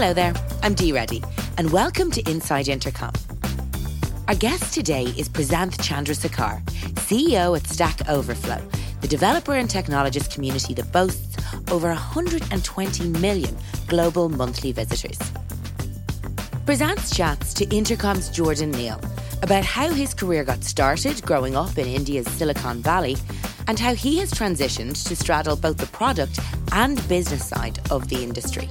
Hello 0.00 0.14
there, 0.14 0.32
I'm 0.62 0.74
Dee 0.74 0.92
Reddy, 0.92 1.24
and 1.56 1.72
welcome 1.72 2.12
to 2.12 2.30
Inside 2.30 2.68
Intercom. 2.68 3.12
Our 4.28 4.36
guest 4.36 4.72
today 4.72 5.06
is 5.16 5.28
Prasanth 5.28 5.82
Chandra 5.82 6.14
Chandrasekhar, 6.14 6.64
CEO 7.08 7.56
at 7.56 7.66
Stack 7.66 8.08
Overflow, 8.08 8.62
the 9.00 9.08
developer 9.08 9.54
and 9.54 9.68
technologist 9.68 10.32
community 10.32 10.72
that 10.74 10.92
boasts 10.92 11.36
over 11.72 11.88
120 11.88 13.08
million 13.08 13.56
global 13.88 14.28
monthly 14.28 14.70
visitors. 14.70 15.18
Prasanth 16.64 17.12
chats 17.12 17.52
to 17.54 17.66
Intercom's 17.76 18.30
Jordan 18.30 18.70
Neal 18.70 19.00
about 19.42 19.64
how 19.64 19.90
his 19.90 20.14
career 20.14 20.44
got 20.44 20.62
started 20.62 21.20
growing 21.22 21.56
up 21.56 21.76
in 21.76 21.88
India's 21.88 22.28
Silicon 22.28 22.82
Valley 22.82 23.16
and 23.66 23.80
how 23.80 23.96
he 23.96 24.18
has 24.18 24.30
transitioned 24.30 25.08
to 25.08 25.16
straddle 25.16 25.56
both 25.56 25.78
the 25.78 25.86
product 25.86 26.38
and 26.70 26.96
business 27.08 27.44
side 27.44 27.80
of 27.90 28.06
the 28.06 28.22
industry. 28.22 28.68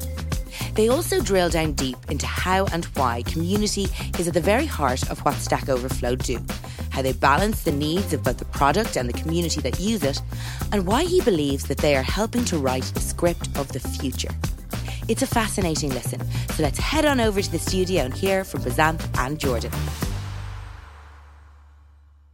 They 0.78 0.90
also 0.90 1.20
drill 1.20 1.50
down 1.50 1.72
deep 1.74 1.98
into 2.08 2.28
how 2.28 2.66
and 2.68 2.86
why 2.94 3.24
community 3.24 3.88
is 4.20 4.28
at 4.28 4.36
the 4.36 4.40
very 4.40 4.68
heart 4.68 5.10
of 5.10 5.18
what 5.26 5.34
Stack 5.34 5.70
Overflow 5.70 6.18
do, 6.18 6.38
how 6.92 7.02
they 7.02 7.14
balance 7.14 7.64
the 7.64 7.72
needs 7.72 8.14
of 8.14 8.24
both 8.24 8.38
the 8.38 8.46
product 8.46 8.96
and 8.96 9.10
the 9.10 9.20
community 9.20 9.60
that 9.62 9.80
use 9.80 10.04
it, 10.04 10.22
and 10.72 10.86
why 10.86 11.04
he 11.04 11.20
believes 11.22 11.66
that 11.66 11.80
they 11.80 11.96
are 11.96 12.04
helping 12.04 12.46
to 12.46 12.60
write 12.60 12.84
the 12.94 13.00
script 13.00 13.50
of 13.58 13.70
the 13.70 13.80
future. 13.80 14.30
It's 15.08 15.24
a 15.24 15.28
fascinating 15.28 15.90
listen, 15.90 16.22
so 16.52 16.62
let's 16.62 16.78
head 16.78 17.06
on 17.06 17.20
over 17.20 17.42
to 17.42 17.52
the 17.52 17.58
studio 17.58 18.04
and 18.04 18.14
hear 18.14 18.44
from 18.44 18.62
Prasanth 18.62 19.04
and 19.18 19.40
Jordan. 19.40 19.72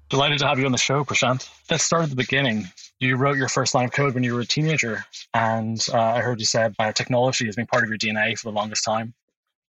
Delighted 0.09 0.39
to 0.39 0.47
have 0.47 0.59
you 0.59 0.65
on 0.65 0.73
the 0.73 0.77
show, 0.77 1.05
Prashant. 1.05 1.49
Let's 1.71 1.85
start 1.85 2.03
at 2.03 2.09
the 2.09 2.17
beginning. 2.17 2.67
You 3.03 3.17
wrote 3.17 3.35
your 3.35 3.49
first 3.49 3.75
line 3.75 3.83
of 3.83 3.91
code 3.91 4.13
when 4.13 4.23
you 4.23 4.33
were 4.33 4.39
a 4.39 4.45
teenager, 4.45 5.03
and 5.33 5.77
uh, 5.93 5.99
I 5.99 6.21
heard 6.21 6.39
you 6.39 6.45
said 6.45 6.73
biotechnology 6.77 7.45
has 7.47 7.57
been 7.57 7.67
part 7.67 7.83
of 7.83 7.89
your 7.89 7.97
DNA 7.97 8.39
for 8.39 8.49
the 8.49 8.55
longest 8.55 8.85
time. 8.85 9.13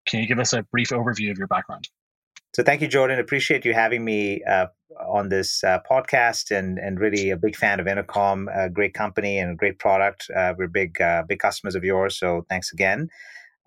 Can 0.06 0.20
you 0.20 0.28
give 0.28 0.38
us 0.38 0.54
a 0.54 0.62
brief 0.62 0.90
overview 0.90 1.32
of 1.32 1.40
your 1.40 1.48
background? 1.48 1.90
So, 2.54 2.62
thank 2.62 2.82
you, 2.82 2.88
Jordan. 2.88 3.18
Appreciate 3.18 3.66
you 3.66 3.74
having 3.74 4.06
me 4.06 4.44
uh, 4.44 4.68
on 5.04 5.30
this 5.30 5.64
uh, 5.64 5.80
podcast, 5.90 6.56
and 6.56 6.78
and 6.78 7.00
really 7.00 7.32
a 7.32 7.36
big 7.36 7.56
fan 7.56 7.80
of 7.80 7.88
Intercom, 7.88 8.50
a 8.54 8.70
great 8.70 8.94
company 8.94 9.40
and 9.40 9.54
a 9.54 9.56
great 9.56 9.80
product. 9.80 10.30
Uh, 10.30 10.54
we're 10.56 10.68
big 10.68 11.02
uh, 11.02 11.24
big 11.28 11.40
customers 11.40 11.74
of 11.74 11.84
yours, 11.84 12.16
so 12.16 12.46
thanks 12.50 12.72
again. 12.72 13.10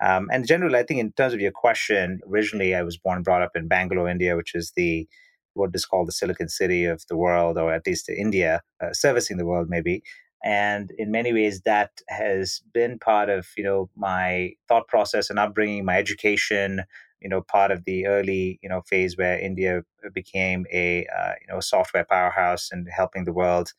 Um, 0.00 0.28
and 0.32 0.46
generally, 0.46 0.78
I 0.78 0.84
think 0.84 1.00
in 1.00 1.10
terms 1.10 1.34
of 1.34 1.40
your 1.40 1.50
question, 1.50 2.20
originally 2.30 2.76
I 2.76 2.84
was 2.84 2.98
born 2.98 3.16
and 3.16 3.24
brought 3.24 3.42
up 3.42 3.56
in 3.56 3.66
Bangalore, 3.66 4.08
India, 4.08 4.36
which 4.36 4.54
is 4.54 4.72
the 4.76 5.08
what 5.56 5.70
is 5.74 5.86
called 5.86 6.08
the 6.08 6.12
Silicon 6.12 6.48
City 6.48 6.84
of 6.84 7.04
the 7.08 7.16
world, 7.16 7.58
or 7.58 7.72
at 7.72 7.86
least 7.86 8.08
India, 8.08 8.62
uh, 8.82 8.92
servicing 8.92 9.36
the 9.38 9.46
world 9.46 9.68
maybe. 9.70 10.02
And 10.44 10.92
in 10.98 11.10
many 11.10 11.32
ways, 11.32 11.62
that 11.62 11.90
has 12.08 12.62
been 12.72 12.98
part 12.98 13.28
of 13.30 13.48
you 13.56 13.64
know 13.64 13.90
my 13.96 14.52
thought 14.68 14.86
process 14.88 15.30
and 15.30 15.38
upbringing, 15.38 15.84
my 15.84 15.96
education. 15.98 16.82
You 17.20 17.30
know, 17.30 17.40
part 17.40 17.70
of 17.70 17.84
the 17.86 18.06
early 18.06 18.58
you 18.62 18.68
know 18.68 18.82
phase 18.82 19.16
where 19.16 19.38
India 19.38 19.82
became 20.14 20.66
a 20.72 21.06
uh, 21.06 21.32
you 21.40 21.52
know 21.52 21.60
software 21.60 22.04
powerhouse 22.04 22.70
and 22.70 22.86
helping 22.94 23.24
the 23.24 23.32
world 23.32 23.72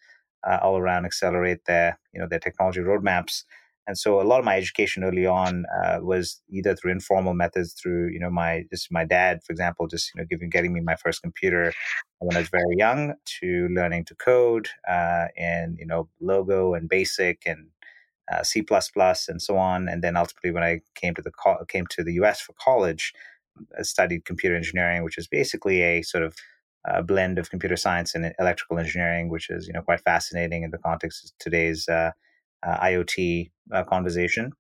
uh, 0.48 0.59
all 0.61 0.78
around 0.78 1.05
accelerate 1.05 1.66
their 1.66 2.00
you 2.14 2.20
know 2.20 2.28
their 2.28 2.39
technology 2.39 2.81
roadmaps. 2.81 3.44
And 3.88 3.97
so 3.97 4.21
a 4.21 4.23
lot 4.23 4.39
of 4.39 4.45
my 4.45 4.57
education 4.57 5.03
early 5.03 5.25
on 5.25 5.66
uh, 5.81 5.99
was 6.02 6.41
either 6.49 6.75
through 6.75 6.91
informal 6.91 7.33
methods, 7.33 7.73
through 7.73 8.09
you 8.11 8.19
know 8.19 8.30
my 8.30 8.66
just 8.69 8.91
my 8.91 9.05
dad, 9.05 9.39
for 9.45 9.53
example, 9.53 9.88
just 9.88 10.11
you 10.13 10.21
know 10.21 10.27
giving 10.30 10.49
getting 10.49 10.73
me 10.73 10.81
my 10.81 10.95
first 10.95 11.21
computer 11.21 11.73
when 12.19 12.35
I 12.35 12.39
was 12.39 12.49
very 12.49 12.75
young, 12.77 13.13
to 13.39 13.69
learning 13.69 14.05
to 14.05 14.15
code 14.15 14.69
uh, 14.89 15.27
and 15.38 15.77
you 15.80 15.85
know 15.85 16.09
Logo 16.19 16.73
and 16.73 16.89
Basic 16.89 17.43
and 17.45 17.67
uh, 18.31 18.43
C 18.43 18.65
and 18.69 19.41
so 19.41 19.58
on. 19.58 19.88
And 19.88 20.03
then 20.03 20.17
ultimately, 20.17 20.52
when 20.52 20.63
I 20.63 20.81
came 20.95 21.15
to 21.15 21.21
the 21.21 21.31
co- 21.31 21.63
came 21.67 21.88
to 21.91 22.03
the 22.03 22.13
U.S. 22.13 22.41
for 22.41 22.53
college, 22.61 23.13
I 23.80 23.83
studied 23.83 24.25
computer 24.25 24.55
engineering, 24.55 25.03
which 25.03 25.17
is 25.17 25.27
basically 25.27 25.81
a 25.81 26.02
sort 26.02 26.23
of 26.23 26.36
a 26.86 27.03
blend 27.03 27.37
of 27.37 27.49
computer 27.49 27.76
science 27.76 28.15
and 28.15 28.33
electrical 28.39 28.80
engineering, 28.80 29.30
which 29.30 29.49
is 29.49 29.67
you 29.67 29.73
know 29.73 29.81
quite 29.81 30.02
fascinating 30.02 30.64
in 30.64 30.71
the 30.71 30.77
context 30.77 31.26
of 31.26 31.37
today's 31.39 31.87
uh, 31.87 31.93
uh, 31.93 32.11
IoT 32.78 33.52
uh, 33.72 33.83
conversation, 33.83 34.52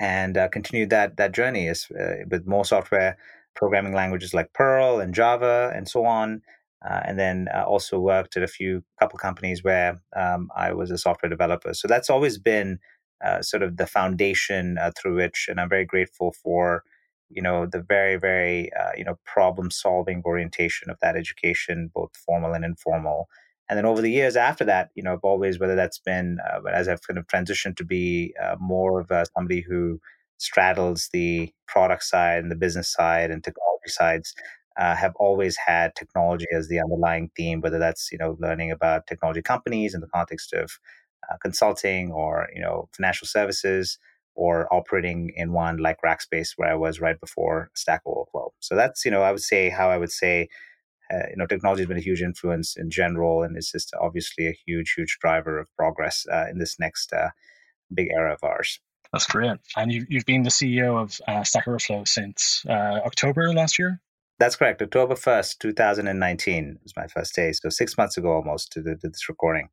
and 0.00 0.36
uh, 0.36 0.48
continued 0.48 0.90
that 0.90 1.16
that 1.16 1.32
journey 1.32 1.66
is 1.66 1.86
with 2.30 2.46
more 2.46 2.64
software 2.64 3.16
programming 3.54 3.94
languages 3.94 4.34
like 4.34 4.52
Perl 4.52 5.00
and 5.00 5.14
Java 5.14 5.72
and 5.74 5.88
so 5.88 6.04
on. 6.04 6.42
Uh, 6.86 7.00
and 7.04 7.18
then 7.18 7.48
uh, 7.54 7.64
also 7.64 7.98
worked 7.98 8.36
at 8.36 8.42
a 8.42 8.48
few 8.48 8.84
couple 9.00 9.18
companies 9.18 9.64
where 9.64 9.98
um, 10.14 10.50
I 10.54 10.72
was 10.72 10.90
a 10.90 10.98
software 10.98 11.30
developer. 11.30 11.72
So 11.72 11.88
that's 11.88 12.10
always 12.10 12.38
been 12.38 12.78
uh, 13.24 13.40
sort 13.40 13.62
of 13.62 13.78
the 13.78 13.86
foundation 13.86 14.78
through 14.96 15.16
which, 15.16 15.46
and 15.48 15.58
I'm 15.58 15.70
very 15.70 15.86
grateful 15.86 16.34
for, 16.42 16.84
you 17.30 17.40
know, 17.40 17.66
the 17.66 17.80
very 17.80 18.16
very 18.16 18.70
you 18.96 19.04
know 19.04 19.18
problem 19.24 19.70
solving 19.70 20.22
orientation 20.24 20.90
of 20.90 20.98
that 21.00 21.16
education, 21.16 21.90
both 21.92 22.10
formal 22.14 22.52
and 22.52 22.64
informal. 22.64 23.26
And 23.68 23.76
then 23.76 23.86
over 23.86 24.00
the 24.00 24.10
years 24.10 24.36
after 24.36 24.64
that, 24.64 24.90
you 24.94 25.02
know, 25.02 25.14
I've 25.14 25.24
always, 25.24 25.58
whether 25.58 25.74
that's 25.74 25.98
been 25.98 26.38
uh, 26.48 26.68
as 26.68 26.88
I've 26.88 27.02
kind 27.02 27.18
of 27.18 27.26
transitioned 27.26 27.76
to 27.76 27.84
be 27.84 28.34
uh, 28.42 28.56
more 28.60 29.00
of 29.00 29.10
a, 29.10 29.26
somebody 29.34 29.60
who 29.60 30.00
straddles 30.38 31.08
the 31.12 31.52
product 31.66 32.04
side 32.04 32.42
and 32.42 32.50
the 32.50 32.56
business 32.56 32.92
side 32.92 33.30
and 33.30 33.42
technology 33.42 33.88
sides, 33.88 34.34
uh, 34.78 34.94
have 34.94 35.14
always 35.16 35.56
had 35.56 35.94
technology 35.94 36.46
as 36.54 36.68
the 36.68 36.78
underlying 36.78 37.30
theme, 37.36 37.60
whether 37.60 37.78
that's, 37.78 38.12
you 38.12 38.18
know, 38.18 38.36
learning 38.38 38.70
about 38.70 39.06
technology 39.06 39.42
companies 39.42 39.94
in 39.94 40.00
the 40.00 40.06
context 40.08 40.52
of 40.52 40.78
uh, 41.30 41.36
consulting 41.42 42.12
or, 42.12 42.48
you 42.54 42.60
know, 42.60 42.88
financial 42.94 43.26
services 43.26 43.98
or 44.34 44.72
operating 44.72 45.32
in 45.34 45.52
one 45.52 45.78
like 45.78 45.96
Rackspace 46.04 46.50
where 46.56 46.70
I 46.70 46.74
was 46.74 47.00
right 47.00 47.18
before 47.18 47.70
Stack 47.74 48.02
Overflow. 48.04 48.52
So 48.60 48.76
that's, 48.76 49.04
you 49.04 49.10
know, 49.10 49.22
I 49.22 49.32
would 49.32 49.42
say 49.42 49.70
how 49.70 49.88
I 49.88 49.96
would 49.96 50.12
say 50.12 50.48
uh, 51.12 51.28
you 51.30 51.36
know, 51.36 51.46
technology 51.46 51.82
has 51.82 51.88
been 51.88 51.96
a 51.96 52.00
huge 52.00 52.22
influence 52.22 52.76
in 52.76 52.90
general, 52.90 53.42
and 53.42 53.56
it's 53.56 53.72
just 53.72 53.94
obviously 54.00 54.46
a 54.46 54.56
huge, 54.66 54.94
huge 54.96 55.18
driver 55.20 55.58
of 55.58 55.68
progress 55.76 56.26
uh, 56.32 56.46
in 56.50 56.58
this 56.58 56.78
next 56.78 57.12
uh, 57.12 57.30
big 57.94 58.08
era 58.10 58.32
of 58.32 58.40
ours. 58.42 58.80
That's 59.12 59.26
great. 59.26 59.58
And 59.76 59.92
you, 59.92 60.04
you've 60.08 60.26
been 60.26 60.42
the 60.42 60.50
CEO 60.50 61.00
of 61.00 61.20
uh, 61.28 61.44
Stack 61.44 61.68
Overflow 61.68 62.04
since 62.04 62.64
uh, 62.68 63.00
October 63.04 63.52
last 63.52 63.78
year? 63.78 64.00
That's 64.38 64.56
correct. 64.56 64.82
October 64.82 65.14
1st, 65.14 65.58
2019 65.60 66.78
was 66.82 66.92
my 66.96 67.06
first 67.06 67.34
day. 67.34 67.52
So 67.52 67.70
six 67.70 67.96
months 67.96 68.16
ago 68.16 68.32
almost 68.32 68.72
to, 68.72 68.82
the, 68.82 68.96
to 68.96 69.08
this 69.08 69.28
recording. 69.28 69.68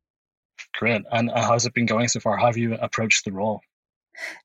Great. 0.74 1.02
And 1.10 1.30
how's 1.34 1.66
it 1.66 1.74
been 1.74 1.86
going 1.86 2.08
so 2.08 2.20
far? 2.20 2.36
How 2.36 2.46
have 2.46 2.56
you 2.56 2.74
approached 2.74 3.24
the 3.24 3.32
role? 3.32 3.60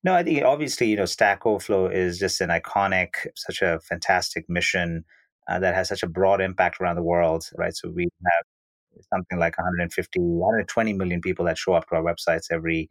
No, 0.04 0.14
I 0.14 0.24
think 0.24 0.44
obviously, 0.44 0.88
you 0.88 0.98
know, 0.98 1.06
Stack 1.06 1.46
Overflow 1.46 1.88
is 1.88 2.20
just 2.20 2.42
an 2.42 2.50
iconic, 2.50 3.10
such 3.36 3.62
a 3.62 3.80
fantastic 3.80 4.50
mission 4.50 5.06
uh, 5.50 5.60
that 5.60 5.76
has 5.76 5.90
such 5.90 6.04
a 6.04 6.08
broad 6.08 6.42
impact 6.42 6.80
around 6.80 6.96
the 6.96 7.04
world, 7.04 7.50
right? 7.58 7.76
So 7.76 7.90
we 7.90 8.04
have 8.04 9.04
something 9.12 9.40
like 9.40 9.58
150, 9.58 10.20
120 10.20 10.94
million 10.94 11.22
people 11.22 11.46
that 11.46 11.58
show 11.58 11.74
up 11.74 11.88
to 11.90 11.96
our 11.96 12.04
websites 12.04 12.46
every 12.52 12.90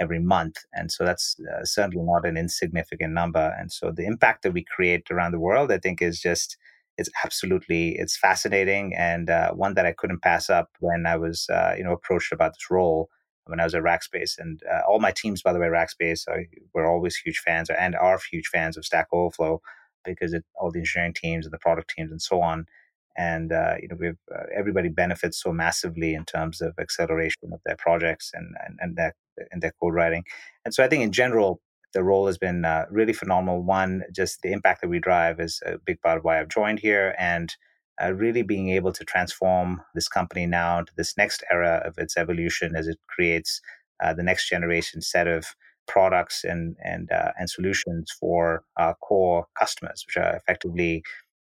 every 0.00 0.18
month, 0.18 0.56
and 0.72 0.90
so 0.90 1.04
that's 1.04 1.36
uh, 1.40 1.64
certainly 1.64 2.02
not 2.02 2.24
an 2.24 2.38
insignificant 2.38 3.12
number. 3.12 3.54
And 3.58 3.70
so 3.70 3.92
the 3.92 4.06
impact 4.06 4.42
that 4.44 4.52
we 4.52 4.64
create 4.64 5.10
around 5.10 5.32
the 5.32 5.40
world, 5.40 5.70
I 5.70 5.78
think, 5.78 6.00
is 6.00 6.20
just 6.20 6.56
it's 6.96 7.10
absolutely 7.24 7.96
it's 7.98 8.16
fascinating 8.16 8.94
and 8.96 9.30
uh, 9.30 9.52
one 9.52 9.74
that 9.74 9.86
I 9.86 9.92
couldn't 9.92 10.22
pass 10.22 10.50
up 10.50 10.70
when 10.80 11.06
I 11.06 11.16
was 11.16 11.48
uh, 11.50 11.74
you 11.76 11.84
know 11.84 11.92
approached 11.92 12.32
about 12.32 12.52
this 12.52 12.70
role 12.70 13.08
when 13.46 13.60
I 13.60 13.64
was 13.64 13.74
at 13.74 13.82
Rackspace. 13.82 14.38
And 14.38 14.60
uh, 14.72 14.82
all 14.88 15.00
my 15.00 15.10
teams, 15.10 15.42
by 15.42 15.52
the 15.52 15.58
way, 15.58 15.66
Rackspace, 15.66 16.24
were 16.72 16.86
always 16.86 17.16
huge 17.16 17.38
fans 17.38 17.68
and 17.68 17.96
are 17.96 18.18
huge 18.30 18.46
fans 18.46 18.76
of 18.76 18.84
Stack 18.84 19.08
Overflow 19.12 19.60
because 20.04 20.32
it, 20.32 20.44
all 20.54 20.70
the 20.70 20.80
engineering 20.80 21.14
teams 21.14 21.46
and 21.46 21.52
the 21.52 21.58
product 21.58 21.92
teams 21.96 22.10
and 22.10 22.22
so 22.22 22.40
on. 22.40 22.66
And 23.16 23.52
uh, 23.52 23.74
you 23.80 23.88
know, 23.88 23.96
we've 23.98 24.18
uh, 24.34 24.44
everybody 24.56 24.88
benefits 24.88 25.42
so 25.42 25.52
massively 25.52 26.14
in 26.14 26.24
terms 26.24 26.60
of 26.60 26.74
acceleration 26.78 27.52
of 27.52 27.60
their 27.66 27.76
projects 27.76 28.30
and 28.32 28.54
and, 28.64 28.78
and 28.80 28.96
their 28.96 29.14
and 29.50 29.62
their 29.62 29.72
code 29.80 29.94
writing. 29.94 30.24
And 30.64 30.72
so 30.72 30.84
I 30.84 30.88
think 30.88 31.02
in 31.02 31.12
general, 31.12 31.60
the 31.92 32.04
role 32.04 32.26
has 32.26 32.38
been 32.38 32.64
uh, 32.64 32.86
really 32.90 33.12
phenomenal. 33.12 33.62
One, 33.62 34.04
just 34.12 34.42
the 34.42 34.52
impact 34.52 34.80
that 34.80 34.88
we 34.88 35.00
drive 35.00 35.40
is 35.40 35.60
a 35.66 35.78
big 35.78 36.00
part 36.00 36.18
of 36.18 36.24
why 36.24 36.38
I've 36.38 36.48
joined 36.48 36.78
here, 36.78 37.14
and 37.18 37.54
uh, 38.02 38.12
really 38.14 38.42
being 38.42 38.70
able 38.70 38.92
to 38.92 39.04
transform 39.04 39.82
this 39.94 40.08
company 40.08 40.46
now 40.46 40.82
to 40.82 40.92
this 40.96 41.16
next 41.16 41.42
era 41.50 41.82
of 41.84 41.98
its 41.98 42.16
evolution 42.16 42.74
as 42.76 42.86
it 42.86 42.98
creates 43.08 43.60
uh, 44.02 44.14
the 44.14 44.22
next 44.22 44.48
generation 44.48 45.02
set 45.02 45.26
of 45.26 45.54
products 45.90 46.44
and 46.44 46.76
and 46.84 47.10
uh, 47.12 47.32
and 47.38 47.50
solutions 47.50 48.12
for 48.20 48.62
our 48.78 48.94
core 48.96 49.46
customers, 49.58 50.04
which 50.06 50.16
are 50.16 50.36
effectively 50.36 51.02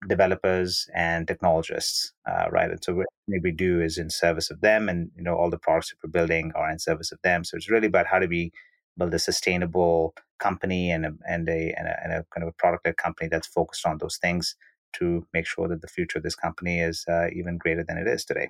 developers 0.09 0.87
and 0.93 1.27
technologists, 1.27 2.13
uh, 2.29 2.45
right? 2.51 2.69
And 2.69 2.83
so 2.83 2.93
what 2.95 3.07
we 3.41 3.51
do 3.51 3.81
is 3.81 3.97
in 3.97 4.09
service 4.09 4.51
of 4.51 4.61
them, 4.61 4.89
and 4.89 5.11
you 5.17 5.23
know 5.23 5.35
all 5.35 5.49
the 5.49 5.57
products 5.65 5.89
that 5.91 5.97
we're 6.03 6.19
building 6.19 6.51
are 6.55 6.69
in 6.71 6.79
service 6.79 7.11
of 7.13 7.19
them. 7.23 7.43
So 7.45 7.57
it's 7.57 7.71
really 7.71 7.87
about 7.87 8.07
how 8.07 8.19
do 8.19 8.27
we 8.27 8.51
build 8.97 9.13
a 9.13 9.19
sustainable 9.19 10.13
company 10.39 10.91
and 10.91 11.05
a 11.05 11.13
and 11.27 11.47
a 11.49 11.73
and 11.77 11.87
a, 11.87 11.95
and 12.03 12.13
a 12.13 12.25
kind 12.33 12.43
of 12.43 12.49
a 12.49 12.59
product 12.63 12.85
led 12.85 12.97
company 12.97 13.29
that's 13.29 13.47
focused 13.47 13.85
on 13.85 13.97
those 13.99 14.17
things 14.17 14.55
to 14.99 15.25
make 15.33 15.47
sure 15.47 15.67
that 15.69 15.81
the 15.81 15.87
future 15.87 16.19
of 16.19 16.23
this 16.23 16.35
company 16.35 16.79
is 16.81 17.05
uh, 17.09 17.27
even 17.33 17.57
greater 17.57 17.83
than 17.83 17.97
it 17.97 18.07
is 18.07 18.25
today. 18.25 18.49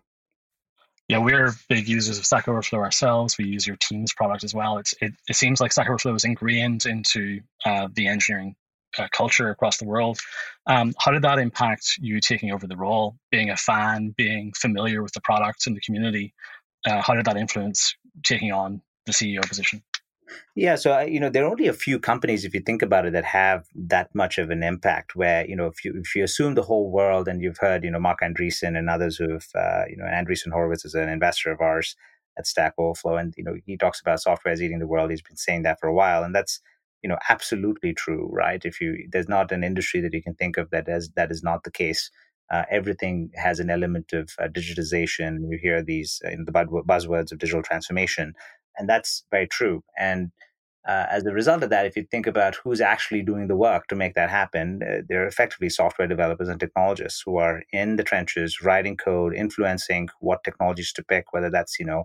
Yeah, 1.13 1.19
we're 1.19 1.51
big 1.69 1.87
users 1.87 2.17
of 2.17 2.25
Stack 2.25 2.47
Overflow 2.47 2.79
ourselves. 2.79 3.37
We 3.37 3.45
use 3.45 3.67
your 3.67 3.75
Teams 3.75 4.11
product 4.13 4.43
as 4.43 4.55
well. 4.55 4.79
It's 4.79 4.95
it, 4.99 5.13
it 5.29 5.35
seems 5.35 5.61
like 5.61 5.71
Stack 5.71 5.87
Overflow 5.87 6.15
is 6.15 6.23
ingrained 6.23 6.87
into 6.87 7.39
uh, 7.65 7.87
the 7.93 8.07
engineering 8.07 8.55
uh, 8.97 9.07
culture 9.11 9.51
across 9.51 9.77
the 9.77 9.85
world. 9.85 10.17
Um, 10.65 10.91
how 10.97 11.11
did 11.11 11.21
that 11.21 11.37
impact 11.37 11.99
you 11.99 12.19
taking 12.19 12.51
over 12.51 12.65
the 12.65 12.75
role, 12.75 13.15
being 13.29 13.51
a 13.51 13.55
fan, 13.55 14.15
being 14.17 14.53
familiar 14.57 15.03
with 15.03 15.11
the 15.11 15.21
product 15.21 15.67
and 15.67 15.75
the 15.75 15.81
community? 15.81 16.33
Uh, 16.83 16.99
how 17.03 17.13
did 17.13 17.25
that 17.25 17.37
influence 17.37 17.95
taking 18.23 18.51
on 18.51 18.81
the 19.05 19.11
CEO 19.11 19.47
position? 19.47 19.83
Yeah, 20.55 20.75
so 20.75 20.99
you 21.01 21.19
know 21.19 21.29
there 21.29 21.43
are 21.45 21.49
only 21.51 21.67
a 21.67 21.73
few 21.73 21.99
companies, 21.99 22.45
if 22.45 22.53
you 22.53 22.61
think 22.61 22.81
about 22.81 23.05
it, 23.05 23.13
that 23.13 23.25
have 23.25 23.65
that 23.75 24.13
much 24.13 24.37
of 24.37 24.49
an 24.49 24.63
impact. 24.63 25.15
Where 25.15 25.45
you 25.45 25.55
know 25.55 25.67
if 25.67 25.83
you 25.83 25.93
if 25.99 26.15
you 26.15 26.23
assume 26.23 26.55
the 26.55 26.61
whole 26.63 26.91
world, 26.91 27.27
and 27.27 27.41
you've 27.41 27.57
heard 27.57 27.83
you 27.83 27.91
know 27.91 27.99
Marc 27.99 28.21
Andreessen 28.21 28.77
and 28.77 28.89
others 28.89 29.17
who've 29.17 29.47
uh, 29.55 29.83
you 29.89 29.97
know 29.97 30.05
Andreessen 30.05 30.51
Horowitz 30.51 30.85
is 30.85 30.93
an 30.95 31.09
investor 31.09 31.51
of 31.51 31.61
ours 31.61 31.95
at 32.37 32.47
Stack 32.47 32.73
Overflow, 32.77 33.17
and 33.17 33.33
you 33.37 33.43
know 33.43 33.55
he 33.65 33.77
talks 33.77 33.99
about 33.99 34.21
software 34.21 34.53
is 34.53 34.61
eating 34.61 34.79
the 34.79 34.87
world. 34.87 35.09
He's 35.11 35.21
been 35.21 35.37
saying 35.37 35.63
that 35.63 35.79
for 35.79 35.87
a 35.87 35.93
while, 35.93 36.23
and 36.23 36.33
that's 36.35 36.59
you 37.01 37.09
know 37.09 37.17
absolutely 37.29 37.93
true, 37.93 38.29
right? 38.31 38.63
If 38.63 38.79
you 38.81 39.07
there's 39.11 39.29
not 39.29 39.51
an 39.51 39.63
industry 39.63 40.01
that 40.01 40.13
you 40.13 40.21
can 40.23 40.35
think 40.35 40.57
of 40.57 40.69
that 40.71 40.87
as 40.87 41.09
that 41.15 41.31
is 41.31 41.43
not 41.43 41.63
the 41.63 41.71
case. 41.71 42.09
Uh, 42.51 42.65
everything 42.69 43.31
has 43.35 43.59
an 43.59 43.69
element 43.71 44.13
of 44.13 44.29
uh, 44.37 44.47
digitization. 44.47 45.39
You 45.49 45.57
hear 45.59 45.81
these 45.81 46.21
uh, 46.25 46.31
the 46.45 46.51
buzzwords 46.51 47.31
of 47.31 47.39
digital 47.39 47.63
transformation, 47.63 48.33
and 48.77 48.89
that's 48.89 49.23
very 49.31 49.47
true. 49.47 49.83
And 49.97 50.31
uh, 50.87 51.05
as 51.09 51.25
a 51.25 51.31
result 51.31 51.63
of 51.63 51.69
that, 51.69 51.85
if 51.85 51.95
you 51.95 52.05
think 52.11 52.27
about 52.27 52.55
who's 52.55 52.81
actually 52.81 53.21
doing 53.21 53.47
the 53.47 53.55
work 53.55 53.87
to 53.87 53.95
make 53.95 54.15
that 54.15 54.29
happen, 54.29 54.81
uh, 54.83 55.01
they're 55.07 55.25
effectively 55.27 55.69
software 55.69 56.07
developers 56.07 56.49
and 56.49 56.59
technologists 56.59 57.21
who 57.25 57.37
are 57.37 57.63
in 57.71 57.95
the 57.95 58.03
trenches, 58.03 58.61
writing 58.61 58.97
code, 58.97 59.33
influencing 59.33 60.09
what 60.19 60.43
technologies 60.43 60.91
to 60.93 61.03
pick, 61.03 61.31
whether 61.31 61.49
that's 61.49 61.79
you 61.79 61.85
know 61.85 62.03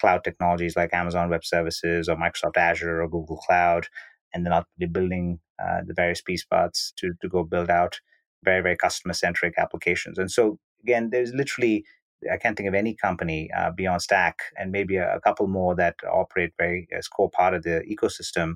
cloud 0.00 0.22
technologies 0.22 0.76
like 0.76 0.94
Amazon 0.94 1.28
Web 1.28 1.44
Services 1.44 2.08
or 2.08 2.16
Microsoft 2.16 2.56
Azure 2.56 3.02
or 3.02 3.08
Google 3.08 3.36
Cloud, 3.38 3.88
and 4.32 4.46
then 4.46 4.52
ultimately 4.52 4.86
building 4.86 5.40
uh, 5.60 5.80
the 5.84 5.94
various 5.94 6.20
piece 6.20 6.44
parts 6.44 6.92
to 6.98 7.14
to 7.20 7.28
go 7.28 7.42
build 7.42 7.68
out 7.68 7.98
very 8.44 8.62
very 8.62 8.76
customer 8.76 9.12
centric 9.14 9.54
applications. 9.58 10.18
And 10.18 10.30
so 10.30 10.60
again, 10.84 11.10
there's 11.10 11.34
literally 11.34 11.84
I 12.32 12.36
can't 12.36 12.56
think 12.56 12.68
of 12.68 12.74
any 12.74 12.94
company 12.94 13.50
uh, 13.56 13.70
beyond 13.70 14.02
Stack, 14.02 14.38
and 14.58 14.72
maybe 14.72 14.96
a, 14.96 15.16
a, 15.16 15.20
couple 15.20 15.46
more 15.46 15.74
that 15.76 15.96
operate 16.10 16.52
very 16.58 16.88
as 16.92 17.08
core 17.08 17.30
part 17.30 17.54
of 17.54 17.62
the 17.62 17.82
ecosystem 17.90 18.54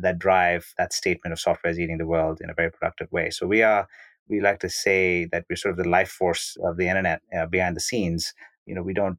that 0.00 0.18
drive 0.18 0.74
that 0.78 0.92
statement 0.92 1.32
of 1.32 1.40
software 1.40 1.70
is 1.70 1.78
eating 1.78 1.98
the 1.98 2.06
world 2.06 2.40
in 2.40 2.50
a 2.50 2.54
very 2.54 2.70
productive 2.70 3.10
way. 3.12 3.30
So 3.30 3.46
we 3.46 3.62
are 3.62 3.88
we 4.28 4.40
like 4.40 4.60
to 4.60 4.68
say 4.68 5.26
that 5.26 5.44
we're 5.48 5.56
sort 5.56 5.78
of 5.78 5.82
the 5.82 5.88
life 5.88 6.10
force 6.10 6.56
of 6.64 6.76
the 6.76 6.88
internet 6.88 7.22
uh, 7.36 7.46
behind 7.46 7.76
the 7.76 7.80
scenes. 7.80 8.34
You 8.66 8.74
know, 8.74 8.82
we 8.82 8.94
don't 8.94 9.18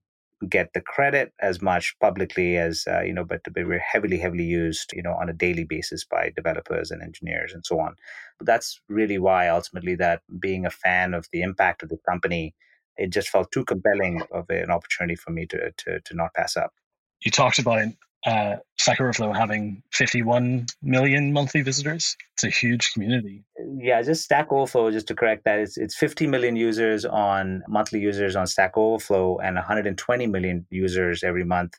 get 0.49 0.73
the 0.73 0.81
credit 0.81 1.33
as 1.41 1.61
much 1.61 1.95
publicly 1.99 2.57
as 2.57 2.83
uh, 2.87 3.01
you 3.01 3.13
know, 3.13 3.23
but, 3.23 3.41
we're 3.55 3.79
heavily, 3.79 4.19
heavily 4.19 4.43
used, 4.43 4.93
you 4.93 5.01
know, 5.01 5.13
on 5.13 5.29
a 5.29 5.33
daily 5.33 5.63
basis 5.63 6.05
by 6.05 6.31
developers 6.35 6.91
and 6.91 7.01
engineers 7.01 7.53
and 7.53 7.65
so 7.65 7.79
on. 7.79 7.95
But 8.37 8.45
that's 8.45 8.79
really 8.87 9.17
why 9.17 9.47
ultimately 9.47 9.95
that 9.95 10.21
being 10.39 10.65
a 10.65 10.69
fan 10.69 11.13
of 11.13 11.27
the 11.31 11.41
impact 11.41 11.81
of 11.83 11.89
the 11.89 11.97
company 12.07 12.53
it 12.97 13.11
just 13.11 13.29
felt 13.29 13.51
too 13.51 13.65
compelling 13.65 14.21
of 14.31 14.49
an 14.49 14.71
opportunity 14.71 15.15
for 15.15 15.31
me 15.31 15.45
to 15.47 15.71
to, 15.77 15.99
to 16.01 16.15
not 16.15 16.33
pass 16.33 16.57
up. 16.57 16.73
You 17.21 17.31
talked 17.31 17.59
about 17.59 17.87
uh, 18.25 18.57
Stack 18.77 18.99
Overflow 18.99 19.31
having 19.31 19.83
51 19.93 20.65
million 20.81 21.31
monthly 21.31 21.61
visitors. 21.61 22.15
It's 22.33 22.43
a 22.43 22.49
huge 22.49 22.91
community. 22.91 23.43
Yeah, 23.77 24.01
just 24.01 24.23
Stack 24.23 24.51
Overflow, 24.51 24.91
just 24.91 25.07
to 25.07 25.15
correct 25.15 25.45
that, 25.45 25.59
it's, 25.59 25.77
it's 25.77 25.95
50 25.95 26.27
million 26.27 26.55
users 26.55 27.05
on 27.05 27.63
monthly 27.67 27.99
users 27.99 28.35
on 28.35 28.47
Stack 28.47 28.77
Overflow 28.77 29.37
and 29.37 29.55
120 29.55 30.27
million 30.27 30.65
users 30.69 31.23
every 31.23 31.45
month 31.45 31.73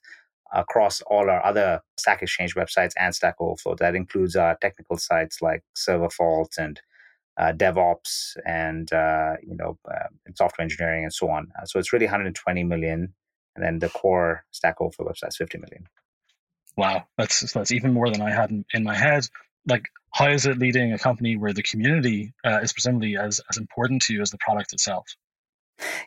across 0.52 1.02
all 1.02 1.28
our 1.28 1.44
other 1.44 1.82
Stack 1.98 2.22
Exchange 2.22 2.54
websites 2.54 2.92
and 2.98 3.14
Stack 3.14 3.34
Overflow. 3.40 3.74
That 3.76 3.94
includes 3.94 4.34
our 4.34 4.56
technical 4.60 4.96
sites 4.96 5.42
like 5.42 5.62
Server 5.74 6.08
Fault 6.08 6.54
and 6.58 6.80
uh, 7.38 7.52
DevOps 7.52 8.36
and 8.44 8.92
uh, 8.92 9.34
you 9.42 9.56
know 9.56 9.78
uh, 9.90 10.08
software 10.34 10.64
engineering 10.64 11.04
and 11.04 11.12
so 11.12 11.30
on. 11.30 11.48
Uh, 11.58 11.64
so 11.64 11.78
it's 11.78 11.92
really 11.92 12.06
120 12.06 12.64
million, 12.64 13.14
and 13.54 13.64
then 13.64 13.78
the 13.78 13.88
core 13.88 14.44
Stack 14.50 14.80
Overflow 14.80 15.06
website 15.06 15.28
is 15.28 15.36
50 15.36 15.58
million. 15.58 15.84
Wow, 16.76 17.04
that's 17.16 17.52
that's 17.52 17.72
even 17.72 17.92
more 17.92 18.10
than 18.10 18.22
I 18.22 18.30
had 18.30 18.50
in, 18.50 18.64
in 18.72 18.84
my 18.84 18.94
head. 18.94 19.26
Like, 19.66 19.88
how 20.12 20.28
is 20.28 20.46
it 20.46 20.58
leading 20.58 20.92
a 20.92 20.98
company 20.98 21.36
where 21.36 21.52
the 21.52 21.62
community 21.62 22.32
uh, 22.44 22.60
is 22.62 22.72
presumably 22.72 23.16
as 23.16 23.40
as 23.50 23.56
important 23.56 24.02
to 24.02 24.14
you 24.14 24.22
as 24.22 24.30
the 24.30 24.38
product 24.38 24.72
itself? 24.72 25.06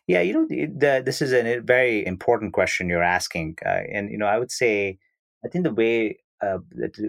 Yeah, 0.05 0.21
you 0.21 0.33
know, 0.33 0.45
the, 0.47 1.01
this 1.05 1.21
is 1.21 1.31
a 1.31 1.59
very 1.59 2.05
important 2.05 2.51
question 2.51 2.89
you're 2.89 3.03
asking, 3.03 3.57
uh, 3.65 3.83
and 3.91 4.11
you 4.11 4.17
know, 4.17 4.25
I 4.25 4.37
would 4.37 4.51
say, 4.51 4.99
I 5.45 5.47
think 5.47 5.63
the 5.63 5.73
way 5.73 6.19
uh, 6.41 6.59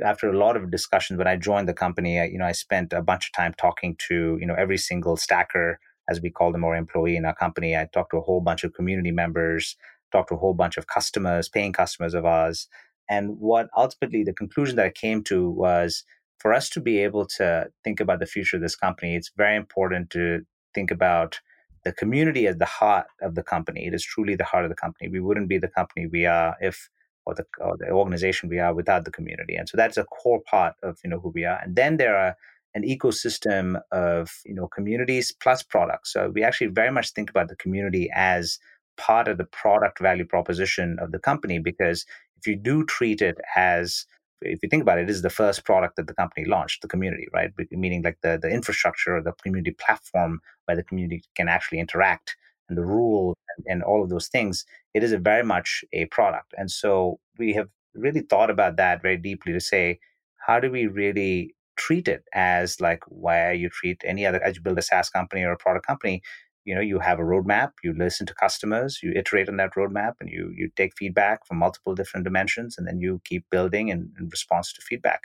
after 0.04 0.28
a 0.28 0.36
lot 0.36 0.56
of 0.56 0.70
discussions 0.70 1.18
when 1.18 1.26
I 1.26 1.36
joined 1.36 1.68
the 1.68 1.74
company, 1.74 2.20
I, 2.20 2.24
you 2.24 2.38
know, 2.38 2.44
I 2.44 2.52
spent 2.52 2.92
a 2.92 3.02
bunch 3.02 3.28
of 3.28 3.32
time 3.32 3.54
talking 3.56 3.96
to 4.08 4.36
you 4.40 4.46
know 4.46 4.54
every 4.54 4.78
single 4.78 5.16
stacker, 5.16 5.78
as 6.08 6.20
we 6.20 6.30
call 6.30 6.52
them, 6.52 6.64
or 6.64 6.76
employee 6.76 7.16
in 7.16 7.24
our 7.24 7.34
company. 7.34 7.76
I 7.76 7.88
talked 7.92 8.10
to 8.12 8.18
a 8.18 8.22
whole 8.22 8.40
bunch 8.40 8.64
of 8.64 8.74
community 8.74 9.10
members, 9.10 9.76
talked 10.10 10.28
to 10.28 10.34
a 10.34 10.38
whole 10.38 10.54
bunch 10.54 10.76
of 10.76 10.86
customers, 10.86 11.48
paying 11.48 11.72
customers 11.72 12.14
of 12.14 12.24
ours, 12.24 12.68
and 13.08 13.38
what 13.38 13.68
ultimately 13.76 14.22
the 14.22 14.32
conclusion 14.32 14.76
that 14.76 14.86
I 14.86 14.90
came 14.90 15.22
to 15.24 15.48
was 15.50 16.04
for 16.38 16.52
us 16.52 16.68
to 16.70 16.80
be 16.80 16.98
able 16.98 17.24
to 17.38 17.68
think 17.84 18.00
about 18.00 18.18
the 18.18 18.26
future 18.26 18.56
of 18.56 18.62
this 18.62 18.74
company, 18.74 19.14
it's 19.14 19.30
very 19.36 19.56
important 19.56 20.10
to 20.10 20.40
think 20.74 20.90
about 20.90 21.40
the 21.84 21.92
community 21.92 22.46
as 22.46 22.56
the 22.56 22.64
heart 22.64 23.06
of 23.22 23.34
the 23.34 23.42
company. 23.42 23.86
It 23.86 23.94
is 23.94 24.04
truly 24.04 24.34
the 24.34 24.44
heart 24.44 24.64
of 24.64 24.70
the 24.70 24.76
company. 24.76 25.08
We 25.08 25.20
wouldn't 25.20 25.48
be 25.48 25.58
the 25.58 25.68
company 25.68 26.06
we 26.06 26.26
are 26.26 26.56
if 26.60 26.88
or 27.26 27.34
the, 27.34 27.44
or 27.60 27.76
the 27.76 27.90
organization 27.90 28.48
we 28.48 28.58
are 28.58 28.74
without 28.74 29.04
the 29.04 29.10
community. 29.10 29.54
And 29.54 29.68
so 29.68 29.76
that's 29.76 29.96
a 29.96 30.04
core 30.04 30.42
part 30.42 30.74
of 30.82 30.98
you 31.04 31.10
know 31.10 31.20
who 31.20 31.30
we 31.30 31.44
are. 31.44 31.58
And 31.62 31.76
then 31.76 31.96
there 31.96 32.16
are 32.16 32.36
an 32.74 32.82
ecosystem 32.82 33.80
of 33.90 34.30
you 34.44 34.54
know 34.54 34.68
communities 34.68 35.32
plus 35.32 35.62
products. 35.62 36.12
So 36.12 36.30
we 36.34 36.42
actually 36.42 36.68
very 36.68 36.90
much 36.90 37.12
think 37.12 37.30
about 37.30 37.48
the 37.48 37.56
community 37.56 38.10
as 38.14 38.58
part 38.96 39.28
of 39.28 39.38
the 39.38 39.44
product 39.44 40.00
value 40.00 40.24
proposition 40.24 40.98
of 41.00 41.12
the 41.12 41.18
company 41.18 41.58
because 41.58 42.04
if 42.36 42.46
you 42.46 42.56
do 42.56 42.84
treat 42.84 43.22
it 43.22 43.38
as 43.56 44.06
if 44.44 44.58
you 44.62 44.68
think 44.68 44.82
about 44.82 44.98
it, 44.98 45.02
it 45.02 45.10
is 45.10 45.22
the 45.22 45.30
first 45.30 45.64
product 45.64 45.96
that 45.96 46.08
the 46.08 46.14
company 46.14 46.46
launched, 46.46 46.82
the 46.82 46.88
community, 46.88 47.28
right? 47.32 47.50
Meaning 47.70 48.02
like 48.02 48.18
the, 48.22 48.38
the 48.42 48.48
infrastructure 48.48 49.16
or 49.16 49.22
the 49.22 49.32
community 49.42 49.70
platform 49.70 50.40
where 50.64 50.76
the 50.76 50.82
community 50.82 51.22
can 51.36 51.48
actually 51.48 51.78
interact 51.78 52.36
and 52.68 52.76
the 52.76 52.84
rules 52.84 53.36
and, 53.56 53.66
and 53.68 53.82
all 53.82 54.02
of 54.02 54.10
those 54.10 54.28
things, 54.28 54.64
it 54.94 55.02
is 55.02 55.12
a 55.12 55.18
very 55.18 55.44
much 55.44 55.84
a 55.92 56.06
product. 56.06 56.54
And 56.56 56.70
so 56.70 57.18
we 57.38 57.52
have 57.54 57.68
really 57.94 58.20
thought 58.20 58.50
about 58.50 58.76
that 58.76 59.02
very 59.02 59.16
deeply 59.16 59.52
to 59.52 59.60
say, 59.60 59.98
how 60.46 60.60
do 60.60 60.70
we 60.70 60.86
really 60.86 61.54
treat 61.76 62.08
it 62.08 62.24
as 62.34 62.80
like 62.80 63.02
why 63.08 63.52
you 63.52 63.68
treat 63.68 64.02
any 64.04 64.26
other 64.26 64.42
as 64.42 64.56
you 64.56 64.62
build 64.62 64.78
a 64.78 64.82
SaaS 64.82 65.08
company 65.08 65.42
or 65.42 65.52
a 65.52 65.56
product 65.56 65.86
company, 65.86 66.22
you 66.64 66.74
know, 66.74 66.80
you 66.80 66.98
have 67.00 67.18
a 67.18 67.22
roadmap, 67.22 67.72
you 67.82 67.92
listen 67.96 68.26
to 68.26 68.34
customers, 68.34 69.00
you 69.02 69.12
iterate 69.16 69.48
on 69.48 69.56
that 69.56 69.74
roadmap 69.74 70.14
and 70.20 70.30
you 70.30 70.52
you 70.54 70.70
take 70.76 70.96
feedback 70.96 71.46
from 71.46 71.58
multiple 71.58 71.94
different 71.94 72.24
dimensions 72.24 72.76
and 72.78 72.86
then 72.86 72.98
you 72.98 73.20
keep 73.24 73.44
building 73.50 73.88
in, 73.88 74.12
in 74.18 74.28
response 74.28 74.72
to 74.72 74.82
feedback. 74.82 75.22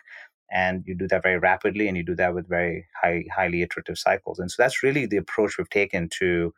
And 0.50 0.84
you 0.88 0.96
do 0.96 1.08
that 1.10 1.24
very 1.24 1.38
rapidly 1.38 1.88
and 1.90 1.98
you 1.98 2.04
do 2.04 2.16
that 2.16 2.34
with 2.34 2.48
very 2.48 2.88
high 3.02 3.26
highly 3.36 3.62
iterative 3.62 3.98
cycles. 3.98 4.40
And 4.40 4.50
so 4.50 4.56
that's 4.64 4.82
really 4.84 5.06
the 5.06 5.18
approach 5.18 5.58
we've 5.58 5.70
taken 5.70 6.10
to 6.20 6.54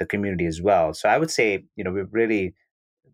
the 0.00 0.06
community 0.06 0.46
as 0.46 0.60
well. 0.60 0.92
So 0.94 1.08
I 1.08 1.18
would 1.18 1.30
say, 1.30 1.64
you 1.76 1.84
know, 1.84 1.92
we 1.92 2.02
really 2.10 2.54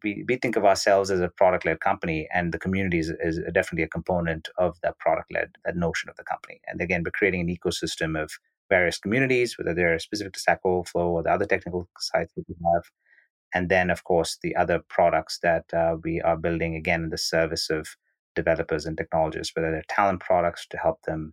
we, 0.03 0.25
we 0.29 0.37
think 0.37 0.57
of 0.57 0.65
ourselves 0.65 1.11
as 1.11 1.21
a 1.21 1.29
product 1.29 1.65
led 1.67 1.81
company, 1.81 2.29
and 2.33 2.53
the 2.53 2.59
community 2.59 2.99
is, 2.99 3.11
is, 3.21 3.41
definitely 3.53 3.83
a 3.83 3.89
component 3.89 4.49
of 4.57 4.77
that 4.83 4.99
product 4.99 5.33
led 5.33 5.51
that 5.65 5.77
notion 5.77 6.09
of 6.09 6.17
the 6.17 6.25
company. 6.25 6.61
And 6.67 6.81
again, 6.81 7.03
we're 7.05 7.11
creating 7.11 7.41
an 7.41 7.55
ecosystem 7.55 8.21
of 8.21 8.31
various 8.71 8.99
communities, 8.99 9.57
whether 9.59 9.75
they're 9.75 9.99
specific 9.99 10.33
to 10.35 10.41
Stack 10.41 10.61
Overflow 10.65 11.09
or 11.09 11.23
the 11.23 11.31
other 11.31 11.47
technical 11.47 11.89
sites 11.99 12.33
that 12.37 12.45
we 12.49 12.55
have. 12.75 12.85
And 13.55 13.69
then, 13.69 13.91
of 13.91 14.05
course, 14.05 14.39
the 14.43 14.55
other 14.57 14.81
products 14.89 15.39
that 15.43 15.65
uh, 15.73 15.97
we 16.03 16.21
are 16.21 16.37
building 16.37 16.75
again 16.75 17.05
in 17.05 17.11
the 17.11 17.19
service 17.19 17.71
of 17.71 17.89
developers 18.35 18.85
and 18.87 18.97
technologists, 18.97 19.55
whether 19.57 19.71
they're 19.71 19.85
talent 19.89 20.21
products 20.21 20.67
to 20.69 20.77
help 20.77 21.03
them, 21.03 21.33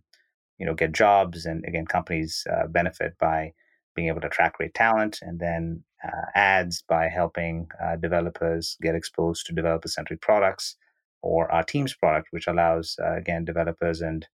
you 0.58 0.64
know, 0.64 0.74
get 0.74 0.92
jobs, 0.92 1.44
and 1.44 1.64
again, 1.66 1.86
companies 1.86 2.46
uh, 2.50 2.66
benefit 2.66 3.14
by 3.18 3.52
being 3.94 4.08
able 4.08 4.20
to 4.20 4.26
attract 4.26 4.58
great 4.58 4.74
talent, 4.74 5.18
and 5.22 5.38
then 5.38 5.82
uh, 6.04 6.26
ads 6.34 6.82
by 6.88 7.08
helping 7.08 7.68
uh, 7.82 7.96
developers 7.96 8.76
get 8.82 8.94
exposed 8.94 9.46
to 9.46 9.52
developer 9.52 9.88
centric 9.88 10.20
products, 10.20 10.76
or 11.22 11.50
our 11.50 11.62
Teams 11.62 11.94
product, 11.94 12.28
which 12.30 12.46
allows, 12.46 12.96
uh, 13.02 13.16
again, 13.16 13.44
developers 13.44 14.00
and 14.00 14.26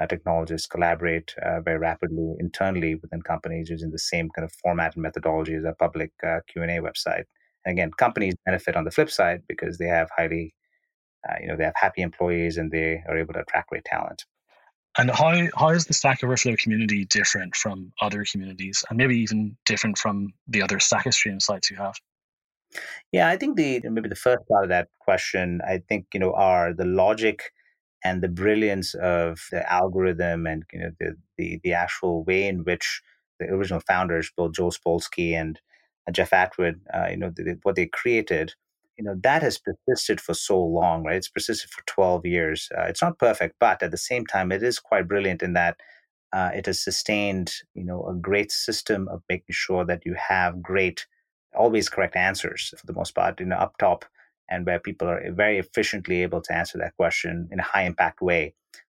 uh, 0.00 0.06
technologists 0.06 0.66
collaborate 0.66 1.34
uh, 1.44 1.60
very 1.60 1.78
rapidly 1.78 2.34
internally 2.38 2.94
within 2.94 3.20
companies 3.20 3.68
using 3.68 3.90
the 3.90 3.98
same 3.98 4.30
kind 4.30 4.44
of 4.44 4.52
format 4.62 4.94
and 4.94 5.02
methodology 5.02 5.54
as 5.54 5.64
public 5.78 6.12
uh, 6.26 6.40
Q&A 6.50 6.80
website. 6.80 7.24
And 7.64 7.72
again, 7.72 7.90
companies 7.90 8.34
benefit 8.46 8.76
on 8.76 8.84
the 8.84 8.90
flip 8.90 9.10
side 9.10 9.42
because 9.46 9.76
they 9.76 9.88
have 9.88 10.08
highly, 10.16 10.54
you 11.42 11.48
know, 11.48 11.56
they 11.56 11.64
have 11.64 11.74
happy 11.76 12.00
employees 12.00 12.56
and 12.56 12.70
they 12.70 13.02
are 13.06 13.18
able 13.18 13.34
to 13.34 13.40
attract 13.40 13.68
great 13.68 13.84
talent. 13.84 14.24
And 14.98 15.10
how, 15.10 15.48
how 15.56 15.68
is 15.68 15.86
the 15.86 15.94
Stack 15.94 16.24
Overflow 16.24 16.56
community 16.56 17.04
different 17.04 17.54
from 17.54 17.92
other 18.00 18.24
communities 18.24 18.84
and 18.88 18.98
maybe 18.98 19.18
even 19.18 19.56
different 19.64 19.98
from 19.98 20.32
the 20.48 20.62
other 20.62 20.80
Stack 20.80 21.06
Exchange 21.06 21.42
sites 21.42 21.70
you 21.70 21.76
have? 21.76 21.94
Yeah, 23.12 23.28
I 23.28 23.36
think 23.36 23.56
the 23.56 23.80
maybe 23.84 24.08
the 24.08 24.14
first 24.14 24.46
part 24.48 24.64
of 24.64 24.68
that 24.70 24.88
question, 25.00 25.60
I 25.66 25.82
think 25.88 26.06
you 26.14 26.20
know, 26.20 26.32
are 26.34 26.72
the 26.72 26.84
logic 26.84 27.52
and 28.04 28.22
the 28.22 28.28
brilliance 28.28 28.94
of 28.94 29.40
the 29.50 29.70
algorithm 29.70 30.46
and 30.46 30.64
you 30.72 30.80
know 30.80 30.90
the 30.98 31.16
the, 31.36 31.60
the 31.64 31.72
actual 31.72 32.24
way 32.24 32.46
in 32.46 32.64
which 32.64 33.02
the 33.40 33.46
original 33.46 33.80
founders, 33.80 34.30
both 34.36 34.52
Joel 34.54 34.70
Spolsky 34.70 35.32
and 35.32 35.60
Jeff 36.12 36.32
Atwood, 36.32 36.80
uh, 36.92 37.08
you 37.10 37.16
know, 37.16 37.30
the, 37.30 37.58
what 37.62 37.74
they 37.74 37.86
created, 37.86 38.54
you 39.00 39.06
know, 39.06 39.16
that 39.22 39.40
has 39.40 39.58
persisted 39.58 40.20
for 40.20 40.34
so 40.34 40.62
long, 40.62 41.04
right? 41.04 41.16
It's 41.16 41.30
persisted 41.30 41.70
for 41.70 41.82
12 41.86 42.26
years. 42.26 42.68
Uh, 42.76 42.82
it's 42.82 43.00
not 43.00 43.18
perfect, 43.18 43.54
but 43.58 43.82
at 43.82 43.92
the 43.92 43.96
same 43.96 44.26
time, 44.26 44.52
it 44.52 44.62
is 44.62 44.78
quite 44.78 45.08
brilliant 45.08 45.42
in 45.42 45.54
that 45.54 45.78
uh, 46.34 46.50
it 46.54 46.66
has 46.66 46.84
sustained, 46.84 47.50
you 47.72 47.82
know, 47.82 48.04
a 48.04 48.14
great 48.14 48.52
system 48.52 49.08
of 49.08 49.22
making 49.26 49.54
sure 49.54 49.86
that 49.86 50.04
you 50.04 50.14
have 50.28 50.60
great, 50.60 51.06
always 51.56 51.88
correct 51.88 52.14
answers 52.14 52.74
for 52.76 52.86
the 52.86 52.92
most 52.92 53.14
part, 53.14 53.40
you 53.40 53.46
know, 53.46 53.56
up 53.56 53.72
top, 53.78 54.04
and 54.50 54.66
where 54.66 54.78
people 54.78 55.08
are 55.08 55.32
very 55.32 55.56
efficiently 55.56 56.20
able 56.20 56.42
to 56.42 56.54
answer 56.54 56.76
that 56.76 56.94
question 56.98 57.48
in 57.50 57.58
a 57.58 57.62
high 57.72 57.84
impact 57.84 58.20
way. 58.20 58.54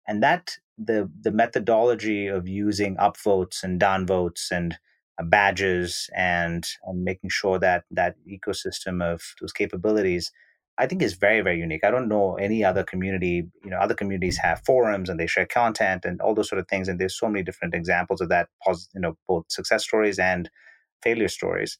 And 0.08 0.20
that 0.20 0.56
the 0.76 1.08
the 1.20 1.30
methodology 1.30 2.26
of 2.26 2.48
using 2.48 2.96
upvotes 2.96 3.62
and 3.62 3.80
downvotes 3.80 4.50
and 4.50 4.76
badges 5.22 6.08
and, 6.16 6.66
and 6.84 7.04
making 7.04 7.30
sure 7.30 7.58
that 7.58 7.84
that 7.90 8.16
ecosystem 8.28 9.02
of 9.02 9.22
those 9.40 9.52
capabilities 9.52 10.30
I 10.78 10.86
think 10.86 11.02
is 11.02 11.14
very, 11.14 11.42
very 11.42 11.58
unique. 11.58 11.84
I 11.84 11.90
don't 11.90 12.08
know 12.08 12.36
any 12.36 12.64
other 12.64 12.82
community. 12.82 13.44
You 13.62 13.70
know, 13.70 13.76
other 13.76 13.94
communities 13.94 14.38
have 14.38 14.62
forums 14.64 15.08
and 15.08 15.20
they 15.20 15.26
share 15.26 15.46
content 15.46 16.04
and 16.04 16.20
all 16.20 16.34
those 16.34 16.48
sort 16.48 16.58
of 16.58 16.68
things. 16.68 16.88
And 16.88 16.98
there's 16.98 17.18
so 17.18 17.28
many 17.28 17.44
different 17.44 17.74
examples 17.74 18.20
of 18.20 18.30
that. 18.30 18.48
You 18.66 19.00
know, 19.00 19.16
both 19.28 19.44
success 19.48 19.84
stories 19.84 20.18
and 20.18 20.50
failure 21.02 21.28
stories. 21.28 21.78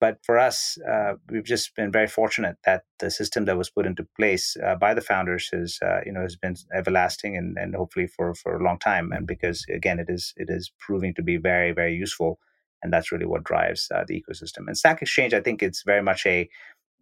But 0.00 0.18
for 0.22 0.38
us, 0.38 0.76
uh, 0.86 1.14
we've 1.30 1.44
just 1.44 1.74
been 1.74 1.90
very 1.90 2.08
fortunate 2.08 2.56
that 2.66 2.82
the 2.98 3.10
system 3.10 3.46
that 3.46 3.56
was 3.56 3.70
put 3.70 3.86
into 3.86 4.06
place 4.16 4.56
uh, 4.62 4.74
by 4.74 4.92
the 4.92 5.00
founders 5.00 5.48
has, 5.52 5.78
uh, 5.82 6.00
you 6.04 6.12
know, 6.12 6.20
has 6.20 6.36
been 6.36 6.56
everlasting 6.74 7.36
and, 7.36 7.56
and 7.56 7.74
hopefully 7.74 8.06
for, 8.06 8.34
for 8.34 8.56
a 8.56 8.62
long 8.62 8.78
time. 8.78 9.12
And 9.12 9.26
because 9.26 9.64
again, 9.72 9.98
it 9.98 10.10
is 10.10 10.34
it 10.36 10.50
is 10.50 10.70
proving 10.78 11.14
to 11.14 11.22
be 11.22 11.38
very, 11.38 11.72
very 11.72 11.94
useful, 11.94 12.38
and 12.84 12.92
that's 12.92 13.10
really 13.10 13.26
what 13.26 13.42
drives 13.42 13.88
uh, 13.92 14.04
the 14.06 14.22
ecosystem. 14.22 14.68
And 14.68 14.76
Stack 14.76 15.02
Exchange, 15.02 15.32
I 15.34 15.40
think 15.40 15.62
it's 15.62 15.82
very 15.82 16.02
much 16.02 16.24
a 16.26 16.48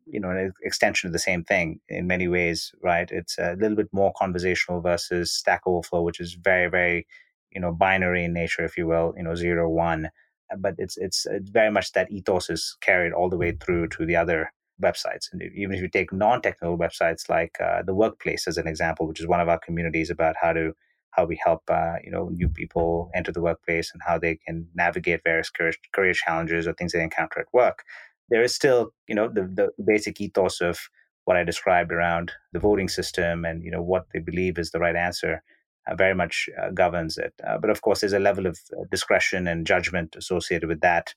you 0.07 0.19
know 0.19 0.31
an 0.31 0.53
extension 0.63 1.07
of 1.07 1.13
the 1.13 1.19
same 1.19 1.45
thing 1.45 1.79
in 1.89 2.07
many 2.07 2.27
ways 2.29 2.73
right? 2.83 3.09
It's 3.11 3.37
a 3.39 3.57
little 3.61 3.77
bit 3.77 3.89
more 3.93 4.13
conversational 4.17 4.81
versus 4.81 5.31
stack 5.31 5.63
overflow 5.67 6.03
which 6.03 6.21
is 6.21 6.35
very 6.35 6.69
very 6.69 7.07
you 7.53 7.61
know 7.61 7.73
binary 7.73 8.25
in 8.25 8.33
nature 8.33 8.65
if 8.65 8.77
you 8.79 8.87
will 8.87 9.13
you 9.17 9.25
know 9.25 9.35
zero 9.35 9.69
one. 9.69 10.11
But 10.59 10.75
it's 10.79 10.97
it's, 10.97 11.27
it's 11.27 11.51
very 11.51 11.71
much 11.71 11.93
that 11.93 12.11
ethos 12.11 12.49
is 12.51 12.77
carried 12.81 13.13
all 13.13 13.29
the 13.29 13.39
way 13.39 13.53
through 13.53 13.89
to 13.89 14.07
the 14.07 14.17
other 14.17 14.53
websites. 14.83 15.33
And 15.33 15.43
even 15.55 15.75
if 15.75 15.81
you 15.81 15.89
take 15.89 16.13
non-technical 16.13 16.79
websites 16.79 17.29
like 17.29 17.57
uh, 17.61 17.83
the 17.83 17.95
workplace 17.95 18.47
as 18.49 18.57
an 18.57 18.69
example 18.69 19.07
which 19.07 19.21
is 19.21 19.27
one 19.27 19.41
of 19.41 19.49
our 19.49 19.59
communities 19.59 20.11
about 20.11 20.37
how 20.41 20.53
to 20.53 20.73
how 21.13 21.25
we 21.25 21.39
help 21.45 21.63
uh, 21.69 21.97
you 22.05 22.11
know 22.11 22.29
new 22.33 22.49
people 22.49 23.11
enter 23.15 23.33
the 23.33 23.43
workplace 23.43 23.91
and 23.93 24.03
how 24.07 24.19
they 24.19 24.37
can 24.47 24.67
navigate 24.75 25.21
various 25.25 25.51
career, 25.51 25.73
career 25.93 26.15
challenges 26.15 26.67
or 26.67 26.73
things 26.73 26.93
they 26.93 27.03
encounter 27.03 27.41
at 27.41 27.47
work 27.53 27.85
there 28.33 28.43
is 28.43 28.55
still, 28.55 28.95
you 29.07 29.15
know, 29.15 29.29
the, 29.29 29.43
the 29.43 29.71
basic 29.85 30.21
ethos 30.21 30.63
of 30.63 30.89
what 31.25 31.37
I 31.37 31.45
described 31.45 31.93
around 31.93 32.33
the 32.53 32.59
voting 32.59 32.89
system 32.89 33.45
and, 33.45 33.63
you 33.63 33.71
know, 33.71 33.83
what 33.83 34.07
they 34.13 34.21
believe 34.21 34.59
is 34.59 34.71
the 34.71 34.81
right 34.81 34.97
answer 34.97 35.43
uh, 35.87 35.95
very 35.95 36.15
much 36.15 36.49
uh, 36.61 36.71
governs 36.71 37.19
it. 37.19 37.35
Uh, 37.47 37.59
but 37.59 37.69
of 37.69 37.83
course, 37.83 38.01
there's 38.01 38.15
a 38.15 38.19
level 38.19 38.47
of 38.47 38.59
uh, 38.73 38.85
discretion 38.91 39.47
and 39.47 39.67
judgment 39.67 40.17
associated 40.17 40.67
with 40.67 40.81
that. 40.81 41.15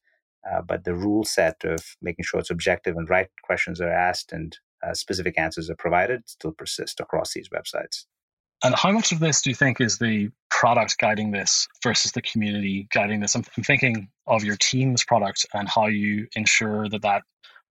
Uh, 0.52 0.62
but 0.62 0.84
the 0.84 0.94
rule 0.94 1.24
set 1.24 1.64
of 1.64 1.96
making 2.02 2.24
sure 2.24 2.40
it's 2.40 2.52
objective 2.52 2.98
and 2.98 3.10
right 3.10 3.30
questions 3.44 3.80
are 3.80 3.90
asked 3.90 4.34
and 4.34 4.60
uh, 4.86 4.94
specific 4.94 5.40
answers 5.40 5.70
are 5.70 5.76
provided 5.76 6.22
still 6.28 6.52
persist 6.52 7.00
across 7.00 7.34
these 7.34 7.50
websites. 7.50 8.06
And 8.66 8.74
how 8.74 8.92
much 8.92 9.12
of 9.12 9.20
this 9.20 9.44
do 9.44 9.52
you 9.52 9.56
think 9.56 9.80
is 9.80 10.00
the 10.00 10.32
product 10.50 10.98
guiding 10.98 11.30
this 11.30 11.68
versus 11.84 12.14
the 12.14 12.22
community 12.24 12.88
guiding 12.92 13.20
this? 13.20 13.36
I'm, 13.36 13.44
I'm 13.56 13.64
thinking 13.64 14.08
of 14.26 14.44
your 14.44 14.56
Teams 14.56 15.04
product 15.04 15.46
and 15.54 15.70
how 15.70 15.86
you 15.86 16.26
ensure 16.36 16.90
that 16.90 17.04
that 17.04 17.22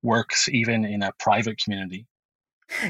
works 0.05 0.49
even 0.49 0.85
in 0.85 1.03
a 1.03 1.11
private 1.19 1.59
community. 1.59 2.07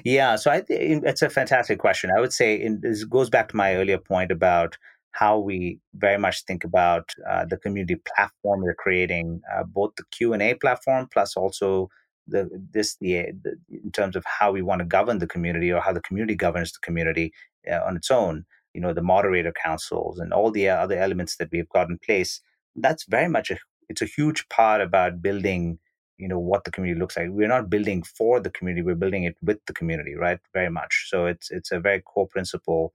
Yeah, 0.04 0.36
so 0.36 0.50
I 0.50 0.62
it's 0.68 1.22
a 1.22 1.30
fantastic 1.30 1.78
question. 1.78 2.10
I 2.14 2.20
would 2.20 2.34
say 2.34 2.56
in, 2.56 2.80
this 2.82 3.04
goes 3.04 3.30
back 3.30 3.48
to 3.48 3.56
my 3.56 3.74
earlier 3.74 3.96
point 3.96 4.30
about 4.30 4.76
how 5.12 5.38
we 5.38 5.78
very 5.94 6.18
much 6.18 6.44
think 6.44 6.62
about 6.62 7.08
uh, 7.26 7.46
the 7.46 7.56
community 7.56 7.96
platform 8.14 8.60
we're 8.60 8.74
creating, 8.74 9.40
uh, 9.50 9.62
both 9.64 9.92
the 9.96 10.04
Q 10.10 10.34
and 10.34 10.42
A 10.42 10.52
platform 10.54 11.08
plus 11.10 11.38
also 11.38 11.88
the 12.26 12.50
this 12.70 12.96
the, 13.00 13.32
the, 13.42 13.56
in 13.70 13.90
terms 13.92 14.14
of 14.14 14.24
how 14.26 14.52
we 14.52 14.60
want 14.60 14.80
to 14.80 14.84
govern 14.84 15.20
the 15.20 15.26
community 15.26 15.72
or 15.72 15.80
how 15.80 15.92
the 15.92 16.02
community 16.02 16.34
governs 16.34 16.72
the 16.72 16.80
community 16.82 17.32
uh, 17.70 17.80
on 17.86 17.96
its 17.96 18.10
own 18.10 18.44
you 18.74 18.80
know 18.80 18.92
the 18.92 19.02
moderator 19.02 19.52
councils 19.52 20.18
and 20.18 20.32
all 20.32 20.50
the 20.50 20.68
other 20.68 20.98
elements 20.98 21.36
that 21.36 21.50
we've 21.52 21.68
got 21.68 21.88
in 21.88 21.98
place 21.98 22.40
that's 22.76 23.04
very 23.04 23.28
much 23.28 23.50
a 23.50 23.56
it's 23.88 24.02
a 24.02 24.06
huge 24.06 24.48
part 24.48 24.80
about 24.80 25.22
building 25.22 25.78
you 26.18 26.28
know 26.28 26.38
what 26.38 26.64
the 26.64 26.70
community 26.70 27.00
looks 27.00 27.16
like. 27.16 27.28
We're 27.30 27.48
not 27.48 27.70
building 27.70 28.02
for 28.02 28.40
the 28.40 28.50
community 28.50 28.82
we're 28.82 28.94
building 28.94 29.24
it 29.24 29.36
with 29.42 29.58
the 29.66 29.72
community 29.72 30.14
right 30.14 30.38
very 30.52 30.70
much. 30.70 31.06
So 31.08 31.26
it's 31.26 31.50
it's 31.50 31.72
a 31.72 31.80
very 31.80 32.00
core 32.00 32.28
principle 32.28 32.92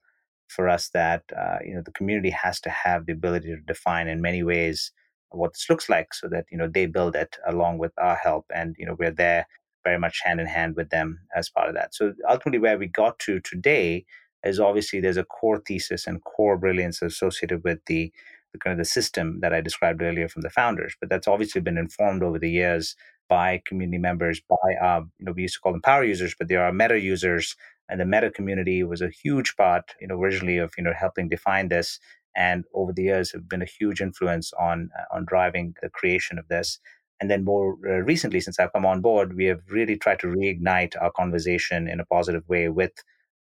for 0.48 0.68
us 0.68 0.88
that 0.94 1.22
uh, 1.36 1.58
you 1.64 1.74
know 1.74 1.82
the 1.84 1.92
community 1.92 2.30
has 2.30 2.60
to 2.62 2.70
have 2.70 3.06
the 3.06 3.12
ability 3.12 3.48
to 3.48 3.60
define 3.60 4.08
in 4.08 4.20
many 4.20 4.42
ways 4.42 4.92
what 5.30 5.52
this 5.52 5.66
looks 5.70 5.88
like 5.88 6.12
so 6.12 6.28
that 6.28 6.46
you 6.50 6.58
know 6.58 6.68
they 6.68 6.86
build 6.86 7.14
it 7.14 7.36
along 7.46 7.78
with 7.78 7.92
our 7.98 8.16
help 8.16 8.46
and 8.54 8.74
you 8.78 8.86
know 8.86 8.96
we're 8.98 9.12
there 9.12 9.46
very 9.84 9.98
much 9.98 10.20
hand 10.24 10.40
in 10.40 10.46
hand 10.46 10.76
with 10.76 10.90
them 10.90 11.20
as 11.34 11.48
part 11.48 11.68
of 11.68 11.74
that. 11.74 11.94
So 11.94 12.12
ultimately 12.28 12.58
where 12.58 12.78
we 12.78 12.86
got 12.86 13.18
to 13.20 13.40
today 13.40 14.04
is 14.44 14.60
obviously 14.60 15.00
there's 15.00 15.16
a 15.16 15.24
core 15.24 15.58
thesis 15.66 16.06
and 16.06 16.24
core 16.24 16.56
brilliance 16.58 17.02
associated 17.02 17.62
with 17.64 17.78
the, 17.86 18.12
the 18.52 18.58
kind 18.58 18.72
of 18.72 18.78
the 18.78 18.84
system 18.84 19.40
that 19.40 19.52
I 19.52 19.60
described 19.60 20.02
earlier 20.02 20.28
from 20.28 20.42
the 20.42 20.50
founders. 20.50 20.94
But 21.00 21.10
that's 21.10 21.28
obviously 21.28 21.60
been 21.60 21.78
informed 21.78 22.22
over 22.22 22.38
the 22.38 22.50
years 22.50 22.96
by 23.28 23.62
community 23.64 23.98
members, 23.98 24.42
by 24.48 24.74
uh, 24.82 25.02
you 25.18 25.24
know 25.24 25.32
we 25.32 25.42
used 25.42 25.54
to 25.54 25.60
call 25.60 25.72
them 25.72 25.82
power 25.82 26.04
users, 26.04 26.34
but 26.38 26.48
there 26.48 26.64
are 26.64 26.72
meta 26.72 27.00
users, 27.00 27.56
and 27.88 28.00
the 28.00 28.04
meta 28.04 28.30
community 28.30 28.82
was 28.82 29.00
a 29.00 29.08
huge 29.08 29.56
part, 29.56 29.94
you 30.00 30.08
know, 30.08 30.16
originally 30.16 30.58
of 30.58 30.72
you 30.76 30.84
know 30.84 30.92
helping 30.92 31.28
define 31.28 31.68
this, 31.68 31.98
and 32.36 32.64
over 32.74 32.92
the 32.92 33.04
years 33.04 33.32
have 33.32 33.48
been 33.48 33.62
a 33.62 33.66
huge 33.78 34.00
influence 34.00 34.52
on 34.58 34.90
uh, 34.98 35.16
on 35.16 35.24
driving 35.26 35.74
the 35.80 35.88
creation 35.88 36.38
of 36.38 36.48
this. 36.48 36.78
And 37.20 37.30
then 37.30 37.44
more 37.44 37.76
uh, 37.86 38.02
recently, 38.02 38.40
since 38.40 38.58
I've 38.58 38.72
come 38.72 38.86
on 38.86 39.00
board, 39.02 39.36
we 39.36 39.44
have 39.44 39.60
really 39.70 39.96
tried 39.96 40.20
to 40.20 40.26
reignite 40.26 40.94
our 41.00 41.12
conversation 41.12 41.86
in 41.86 42.00
a 42.00 42.06
positive 42.06 42.48
way 42.48 42.68
with 42.68 42.92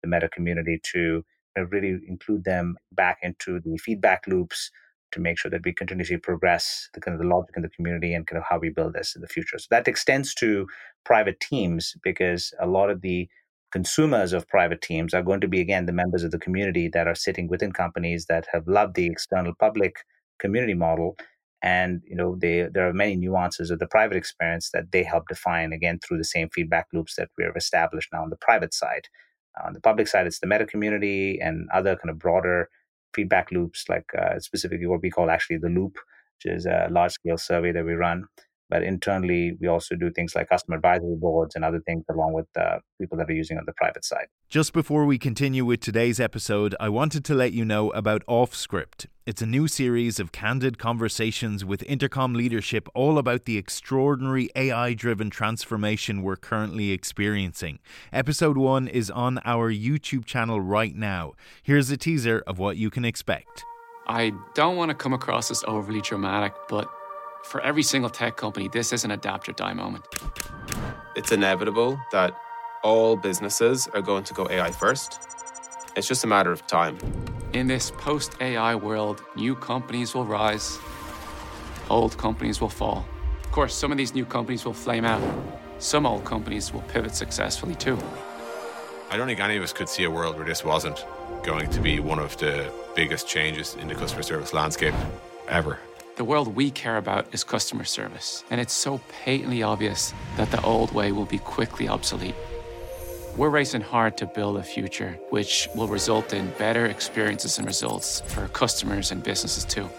the 0.02 0.10
meta 0.10 0.30
community 0.30 0.80
to 0.92 1.24
really 1.72 2.00
include 2.08 2.44
them 2.46 2.78
back 2.94 3.18
into 3.22 3.60
the 3.60 3.78
feedback 3.78 4.26
loops 4.28 4.72
to 5.12 5.20
make 5.20 5.38
sure 5.40 5.52
that 5.52 5.66
we 5.66 5.74
continuously 5.74 6.18
progress 6.18 6.90
the 6.94 7.02
kind 7.02 7.16
of 7.16 7.22
the 7.22 7.28
logic 7.28 7.56
in 7.56 7.64
the 7.64 7.70
community 7.70 8.14
and 8.14 8.28
kind 8.28 8.38
of 8.38 8.46
how 8.48 8.60
we 8.60 8.70
build 8.70 8.94
this 8.94 9.16
in 9.16 9.22
the 9.22 9.28
future. 9.28 9.58
So 9.58 9.68
that 9.72 9.88
extends 9.88 10.34
to 10.36 10.68
private 11.06 11.40
teams 11.40 11.96
because 12.04 12.54
a 12.60 12.68
lot 12.68 12.90
of 12.90 13.02
the 13.02 13.28
consumers 13.72 14.34
of 14.34 14.48
private 14.48 14.82
teams 14.82 15.14
are 15.14 15.24
going 15.24 15.42
to 15.42 15.48
be 15.48 15.62
again 15.62 15.86
the 15.86 15.92
members 15.92 16.24
of 16.24 16.32
the 16.32 16.40
community 16.40 16.88
that 16.88 17.08
are 17.08 17.16
sitting 17.16 17.48
within 17.48 17.72
companies 17.72 18.26
that 18.26 18.48
have 18.52 18.68
loved 18.68 18.96
the 18.96 19.08
external 19.08 19.54
public 19.60 19.98
community 20.40 20.74
model 20.74 21.16
and 21.62 22.02
you 22.08 22.16
know 22.16 22.36
they 22.42 22.68
there 22.74 22.88
are 22.88 22.94
many 22.94 23.16
nuances 23.16 23.70
of 23.70 23.78
the 23.78 23.88
private 23.88 24.18
experience 24.18 24.72
that 24.72 24.92
they 24.92 25.04
help 25.04 25.28
define 25.28 25.72
again 25.72 26.00
through 26.00 26.18
the 26.18 26.24
same 26.24 26.50
feedback 26.50 26.88
loops 26.94 27.16
that 27.16 27.30
we 27.38 27.44
have 27.44 27.56
established 27.56 28.10
now 28.12 28.24
on 28.24 28.30
the 28.30 28.38
private 28.38 28.74
side 28.74 29.08
on 29.66 29.74
the 29.74 29.82
public 29.82 30.08
side, 30.08 30.28
it's 30.28 30.40
the 30.40 30.48
meta 30.48 30.66
community 30.66 31.40
and 31.42 31.70
other 31.74 31.96
kind 31.96 32.10
of 32.10 32.20
broader 32.20 32.70
feedback 33.14 33.52
loops, 33.52 33.86
like 33.90 34.10
uh, 34.18 34.40
specifically 34.40 34.88
what 34.88 35.02
we 35.02 35.10
call 35.10 35.30
actually 35.30 35.58
the 35.58 35.70
loop, 35.70 35.98
which 36.38 36.54
is 36.54 36.66
a 36.66 36.88
large 36.92 37.14
scale 37.14 37.38
survey 37.38 37.72
that 37.72 37.86
we 37.86 37.94
run. 37.94 38.26
But 38.70 38.84
internally, 38.84 39.58
we 39.60 39.68
also 39.68 39.96
do 39.96 40.12
things 40.12 40.36
like 40.36 40.50
customer 40.50 40.78
advisory 40.78 41.16
boards 41.16 41.56
and 41.56 41.66
other 41.66 41.80
things 41.80 42.04
along 42.10 42.34
with 42.34 42.46
uh, 42.58 42.80
people 43.00 43.18
that 43.18 43.30
are 43.30 43.34
using 43.34 43.58
on 43.58 43.64
the 43.66 43.74
private 43.74 44.06
side. 44.06 44.28
Just 44.48 44.74
before 44.74 45.06
we 45.06 45.18
continue 45.18 45.66
with 45.66 45.80
today's 45.80 46.20
episode, 46.20 46.76
I 46.80 46.90
wanted 46.90 47.26
to 47.26 47.34
let 47.34 47.52
you 47.52 47.66
know 47.66 47.90
about 47.92 48.26
Offscript. 48.28 49.08
It's 49.26 49.42
a 49.42 49.46
new 49.46 49.68
series 49.68 50.20
of 50.20 50.32
candid 50.32 50.80
conversations 50.80 51.64
with 51.64 51.84
Intercom 51.84 52.34
leadership 52.34 52.88
all 52.96 53.18
about 53.18 53.46
the 53.46 53.58
extraordinary 53.58 54.50
AI 54.56 54.94
driven 54.94 55.30
transformation 55.30 56.24
we're 56.24 56.36
currently 56.36 56.92
experiencing. 56.92 57.80
Episode 58.12 58.58
1 58.58 58.88
is 58.88 59.12
on 59.12 59.40
our 59.46 59.72
YouTube 59.72 60.26
channel 60.26 60.62
right 60.62 60.96
now. 60.96 61.34
Here's 61.62 61.92
a 61.92 61.98
teaser 61.98 62.44
of 62.48 62.58
what 62.58 62.78
you 62.78 62.90
can 62.90 63.06
expect. 63.06 63.64
I 64.08 64.32
don't 64.56 64.76
want 64.76 64.90
to 64.90 64.96
come 64.96 65.14
across 65.14 65.52
as 65.52 65.64
overly 65.68 66.02
dramatic, 66.02 66.54
but 66.68 66.90
for 67.44 67.62
every 67.62 67.84
single 67.84 68.10
tech 68.10 68.36
company, 68.38 68.68
this 68.68 68.94
is 68.94 69.04
an 69.04 69.12
adapt 69.12 69.50
or 69.50 69.54
die 69.54 69.74
moment. 69.74 70.06
It's 71.16 71.32
inevitable 71.32 72.00
that 72.12 72.36
all 72.84 73.16
businesses 73.16 73.88
are 73.94 74.02
going 74.02 74.24
to 74.26 74.34
go 74.34 74.48
AI 74.50 74.72
first. 74.72 75.20
It's 75.96 76.08
just 76.08 76.24
a 76.24 76.28
matter 76.28 76.52
of 76.52 76.66
time. 76.68 76.98
In 77.54 77.68
this 77.68 77.92
post 77.92 78.36
AI 78.40 78.76
world, 78.76 79.24
new 79.36 79.56
companies 79.56 80.14
will 80.14 80.26
rise, 80.26 80.78
old 81.90 82.18
companies 82.18 82.62
will 82.62 82.70
fall. 82.70 83.06
Of 83.44 83.52
course, 83.52 83.74
some 83.74 83.92
of 83.92 83.98
these 83.98 84.14
new 84.14 84.26
companies 84.26 84.64
will 84.66 84.74
flame 84.74 85.04
out, 85.04 85.22
some 85.80 86.06
old 86.06 86.24
companies 86.24 86.72
will 86.72 86.84
pivot 86.84 87.16
successfully 87.16 87.76
too. 87.76 87.98
I 89.10 89.18
don't 89.18 89.26
think 89.26 89.40
any 89.40 89.58
of 89.58 89.64
us 89.64 89.74
could 89.74 89.90
see 89.90 90.04
a 90.04 90.12
world 90.12 90.36
where 90.38 90.46
this 90.46 90.64
wasn't 90.64 91.04
going 91.44 91.70
to 91.72 91.82
be 91.82 92.00
one 92.00 92.20
of 92.20 92.38
the 92.38 92.72
biggest 92.96 93.28
changes 93.28 93.76
in 93.76 93.88
the 93.88 93.96
customer 93.96 94.22
service 94.22 94.54
landscape 94.54 94.94
ever. 95.48 95.80
The 96.20 96.26
world 96.26 96.54
we 96.54 96.70
care 96.70 96.98
about 96.98 97.34
is 97.34 97.46
customer 97.46 97.86
service, 97.86 98.44
and 98.52 98.60
it's 98.60 98.74
so 98.74 99.00
patently 99.24 99.64
obvious 99.64 100.14
that 100.36 100.52
the 100.52 100.62
old 100.64 100.92
way 100.92 101.14
will 101.14 101.24
be 101.24 101.38
quickly 101.38 101.88
obsolete. 101.88 102.36
We're 103.38 103.50
racing 103.50 103.84
hard 103.84 104.18
to 104.18 104.26
build 104.26 104.58
a 104.58 104.64
future 104.64 105.18
which 105.30 105.70
will 105.76 105.88
result 105.88 106.34
in 106.34 106.52
better 106.58 106.88
experiences 106.88 107.58
and 107.58 107.66
results 107.66 108.20
for 108.20 108.50
customers 108.50 109.12
and 109.12 109.24
businesses 109.24 109.64
too. 109.64 109.90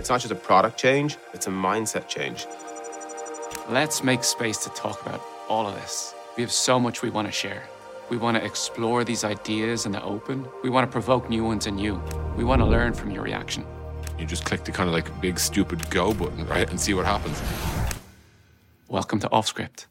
It's 0.00 0.10
not 0.10 0.20
just 0.20 0.32
a 0.32 0.34
product 0.34 0.80
change, 0.80 1.16
it's 1.32 1.46
a 1.46 1.50
mindset 1.50 2.08
change. 2.08 2.48
Let's 3.70 4.02
make 4.02 4.24
space 4.24 4.58
to 4.64 4.70
talk 4.70 5.00
about 5.06 5.22
all 5.48 5.68
of 5.68 5.76
this. 5.76 6.12
We 6.36 6.42
have 6.42 6.50
so 6.50 6.80
much 6.80 7.02
we 7.02 7.10
want 7.10 7.28
to 7.28 7.32
share. 7.32 7.62
We 8.10 8.16
want 8.16 8.36
to 8.36 8.44
explore 8.44 9.04
these 9.04 9.22
ideas 9.22 9.86
in 9.86 9.92
the 9.92 10.02
open. 10.02 10.44
We 10.64 10.70
want 10.70 10.88
to 10.88 10.90
provoke 10.90 11.30
new 11.30 11.44
ones 11.44 11.68
in 11.68 11.78
you. 11.78 12.02
We 12.36 12.42
want 12.42 12.62
to 12.62 12.66
learn 12.66 12.94
from 12.94 13.12
your 13.12 13.22
reaction. 13.22 13.64
You 14.18 14.26
just 14.26 14.44
click 14.44 14.64
the 14.64 14.72
kind 14.72 14.88
of 14.88 14.94
like 14.94 15.20
big 15.20 15.38
stupid 15.38 15.88
go 15.90 16.12
button, 16.12 16.46
right? 16.46 16.68
And 16.68 16.80
see 16.80 16.94
what 16.94 17.06
happens. 17.06 17.40
Welcome 18.88 19.20
to 19.20 19.28
OffScript. 19.28 19.86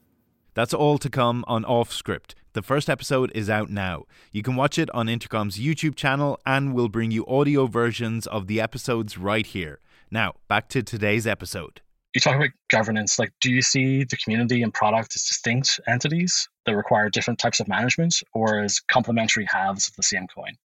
That's 0.54 0.74
all 0.74 0.98
to 0.98 1.10
come 1.10 1.46
on 1.48 1.64
OffScript. 1.64 2.34
The 2.54 2.62
first 2.62 2.90
episode 2.90 3.32
is 3.34 3.50
out 3.50 3.70
now. 3.70 4.06
You 4.32 4.44
can 4.44 4.56
watch 4.56 4.78
it 4.78 4.90
on 4.92 5.08
Intercom's 5.08 5.58
YouTube 5.58 5.96
channel 5.96 6.40
and 6.46 6.74
we'll 6.74 6.90
bring 6.90 7.12
you 7.12 7.26
audio 7.28 7.68
versions 7.68 8.28
of 8.28 8.48
the 8.48 8.60
episodes 8.60 9.18
right 9.18 9.46
here. 9.46 9.80
Now, 10.12 10.34
back 10.48 10.68
to 10.70 10.84
today's 10.84 11.26
episode 11.26 11.82
you 12.18 12.22
talk 12.22 12.36
about 12.36 12.50
governance 12.70 13.20
like 13.20 13.32
do 13.42 13.52
you 13.52 13.62
see 13.62 14.04
the 14.04 14.18
community 14.18 14.64
and 14.64 14.74
product 14.74 15.16
as 15.16 15.22
distinct 15.24 15.80
entities 15.88 16.50
that 16.66 16.76
require 16.76 17.12
different 17.12 17.38
types 17.38 17.60
of 17.60 17.68
management 17.68 18.24
or 18.34 18.60
as 18.60 18.80
complementary 18.80 19.46
halves 19.48 19.88
of 19.88 19.96
the 19.96 20.02
same 20.02 20.26
coin 20.26 20.56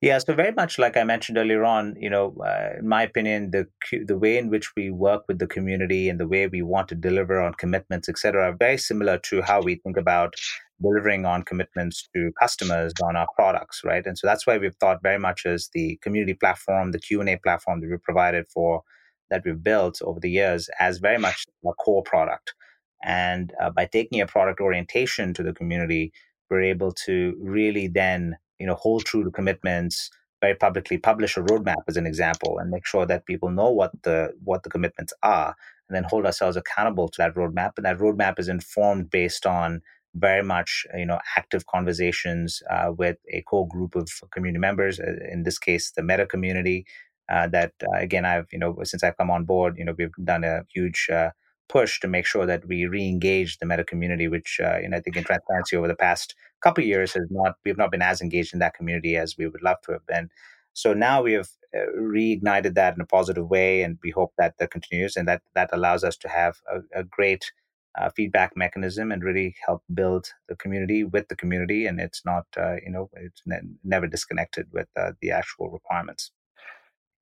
yeah 0.00 0.18
so 0.18 0.34
very 0.34 0.52
much 0.52 0.78
like 0.78 0.96
i 0.96 1.04
mentioned 1.04 1.38
earlier 1.38 1.64
on 1.64 1.94
you 1.98 2.10
know 2.10 2.34
uh, 2.44 2.78
in 2.78 2.88
my 2.88 3.02
opinion 3.02 3.50
the 3.50 3.66
the 4.06 4.18
way 4.18 4.36
in 4.36 4.50
which 4.50 4.74
we 4.76 4.90
work 4.90 5.22
with 5.28 5.38
the 5.38 5.46
community 5.46 6.08
and 6.08 6.18
the 6.18 6.28
way 6.28 6.46
we 6.46 6.62
want 6.62 6.88
to 6.88 6.94
deliver 6.94 7.40
on 7.40 7.54
commitments 7.54 8.08
etc 8.08 8.48
are 8.48 8.56
very 8.56 8.78
similar 8.78 9.18
to 9.18 9.42
how 9.42 9.60
we 9.62 9.76
think 9.76 9.96
about 9.96 10.34
delivering 10.82 11.26
on 11.26 11.42
commitments 11.42 12.08
to 12.14 12.32
customers 12.40 12.92
on 13.02 13.14
our 13.16 13.28
products 13.36 13.82
right 13.84 14.06
and 14.06 14.18
so 14.18 14.26
that's 14.26 14.46
why 14.46 14.58
we've 14.58 14.76
thought 14.80 15.02
very 15.02 15.18
much 15.18 15.46
as 15.46 15.68
the 15.72 15.98
community 16.02 16.34
platform 16.34 16.90
the 16.90 16.98
q&a 16.98 17.36
platform 17.36 17.80
that 17.80 17.90
we 17.90 17.96
provided 17.98 18.46
for 18.52 18.82
that 19.30 19.42
we've 19.44 19.62
built 19.62 20.02
over 20.02 20.20
the 20.20 20.30
years 20.30 20.68
as 20.78 20.98
very 20.98 21.18
much 21.18 21.46
a 21.66 21.72
core 21.74 22.02
product. 22.02 22.54
And 23.02 23.52
uh, 23.60 23.70
by 23.70 23.86
taking 23.86 24.20
a 24.20 24.26
product 24.26 24.60
orientation 24.60 25.32
to 25.34 25.42
the 25.42 25.54
community, 25.54 26.12
we're 26.50 26.62
able 26.62 26.92
to 27.06 27.34
really 27.40 27.88
then, 27.88 28.36
you 28.60 28.66
know, 28.66 28.74
hold 28.74 29.04
true 29.04 29.24
to 29.24 29.30
commitments, 29.30 30.10
very 30.40 30.54
publicly 30.54 30.98
publish 30.98 31.36
a 31.36 31.42
roadmap 31.42 31.82
as 31.88 31.96
an 31.96 32.06
example, 32.06 32.58
and 32.58 32.70
make 32.70 32.86
sure 32.86 33.06
that 33.06 33.26
people 33.26 33.50
know 33.50 33.70
what 33.70 33.90
the 34.02 34.32
what 34.44 34.62
the 34.62 34.70
commitments 34.70 35.12
are, 35.22 35.56
and 35.88 35.96
then 35.96 36.04
hold 36.04 36.26
ourselves 36.26 36.56
accountable 36.56 37.08
to 37.08 37.18
that 37.18 37.34
roadmap. 37.34 37.72
And 37.76 37.86
that 37.86 37.98
roadmap 37.98 38.38
is 38.38 38.48
informed 38.48 39.10
based 39.10 39.46
on 39.46 39.82
very 40.14 40.42
much 40.42 40.86
you 40.96 41.06
know 41.06 41.18
active 41.36 41.66
conversations 41.66 42.62
uh, 42.70 42.92
with 42.96 43.16
a 43.32 43.42
core 43.42 43.68
group 43.68 43.94
of 43.94 44.08
community 44.32 44.58
members 44.58 44.98
uh, 44.98 45.12
in 45.30 45.44
this 45.44 45.58
case 45.58 45.92
the 45.92 46.02
meta 46.02 46.26
community 46.26 46.84
uh, 47.30 47.46
that 47.46 47.72
uh, 47.84 47.98
again 47.98 48.24
I've 48.24 48.48
you 48.50 48.58
know 48.58 48.76
since 48.82 49.04
I've 49.04 49.16
come 49.16 49.30
on 49.30 49.44
board 49.44 49.76
you 49.78 49.84
know 49.84 49.94
we've 49.96 50.10
done 50.24 50.42
a 50.42 50.64
huge 50.74 51.08
uh, 51.12 51.30
push 51.70 52.00
to 52.00 52.08
make 52.08 52.26
sure 52.26 52.46
that 52.46 52.66
we 52.66 52.86
re-engage 52.86 53.58
the 53.58 53.66
meta 53.66 53.84
community 53.84 54.28
which 54.28 54.60
uh, 54.62 54.78
you 54.78 54.88
know 54.88 54.96
I 54.96 55.00
think 55.00 55.16
in 55.16 55.24
transparency 55.24 55.76
over 55.76 55.88
the 55.88 55.94
past 55.94 56.34
couple 56.62 56.84
years 56.84 57.12
has 57.14 57.26
not 57.30 57.54
we've 57.64 57.78
not 57.78 57.90
been 57.90 58.02
as 58.02 58.20
engaged 58.20 58.52
in 58.52 58.58
that 58.58 58.74
community 58.74 59.16
as 59.16 59.36
we 59.38 59.46
would 59.46 59.62
love 59.62 59.80
to 59.82 59.92
have 59.92 60.06
been 60.06 60.28
so 60.72 60.92
now 60.92 61.22
we 61.22 61.32
have 61.34 61.48
uh, 61.74 61.86
reignited 61.96 62.74
that 62.74 62.94
in 62.94 63.00
a 63.00 63.06
positive 63.06 63.48
way 63.48 63.82
and 63.82 63.98
we 64.02 64.10
hope 64.10 64.32
that 64.36 64.54
that 64.58 64.70
continues 64.70 65.16
and 65.16 65.28
that 65.28 65.42
that 65.54 65.70
allows 65.72 66.02
us 66.02 66.16
to 66.16 66.28
have 66.28 66.56
a, 66.72 67.00
a 67.00 67.04
great 67.04 67.52
uh, 67.98 68.08
feedback 68.16 68.56
mechanism 68.56 69.10
and 69.10 69.24
really 69.24 69.54
help 69.66 69.82
build 69.94 70.32
the 70.48 70.56
community 70.56 71.02
with 71.04 71.28
the 71.28 71.36
community 71.36 71.86
and 71.86 72.00
it's 72.00 72.22
not 72.24 72.46
uh, 72.56 72.76
you 72.84 72.90
know 72.90 73.08
it's 73.14 73.42
ne- 73.46 73.60
never 73.84 74.06
disconnected 74.06 74.66
with 74.72 74.88
uh, 74.96 75.12
the 75.20 75.30
actual 75.30 75.70
requirements 75.70 76.32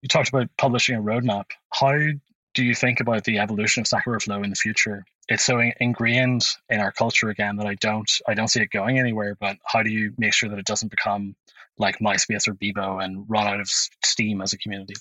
you 0.02 0.08
talked 0.08 0.28
about 0.28 0.48
publishing 0.58 0.96
a 0.96 1.02
roadmap. 1.02 1.50
How 1.72 1.98
do 2.58 2.64
you 2.64 2.74
think 2.74 2.98
about 2.98 3.22
the 3.22 3.38
evolution 3.38 3.82
of 3.82 3.86
Stack 3.86 4.08
Overflow 4.08 4.42
in 4.42 4.50
the 4.50 4.56
future? 4.56 5.04
It's 5.28 5.44
so 5.44 5.60
ingrained 5.78 6.44
in 6.68 6.80
our 6.80 6.90
culture 6.90 7.28
again 7.28 7.54
that 7.58 7.68
I 7.68 7.76
don't 7.76 8.10
I 8.26 8.34
don't 8.34 8.48
see 8.48 8.60
it 8.60 8.72
going 8.72 8.98
anywhere. 8.98 9.36
But 9.38 9.58
how 9.64 9.84
do 9.84 9.90
you 9.90 10.12
make 10.18 10.32
sure 10.32 10.48
that 10.48 10.58
it 10.58 10.66
doesn't 10.66 10.88
become 10.88 11.36
like 11.78 12.00
MySpace 12.00 12.48
or 12.48 12.54
Bebo 12.54 13.00
and 13.00 13.24
run 13.28 13.46
out 13.46 13.60
of 13.60 13.68
steam 13.68 14.42
as 14.42 14.52
a 14.52 14.58
community? 14.58 14.94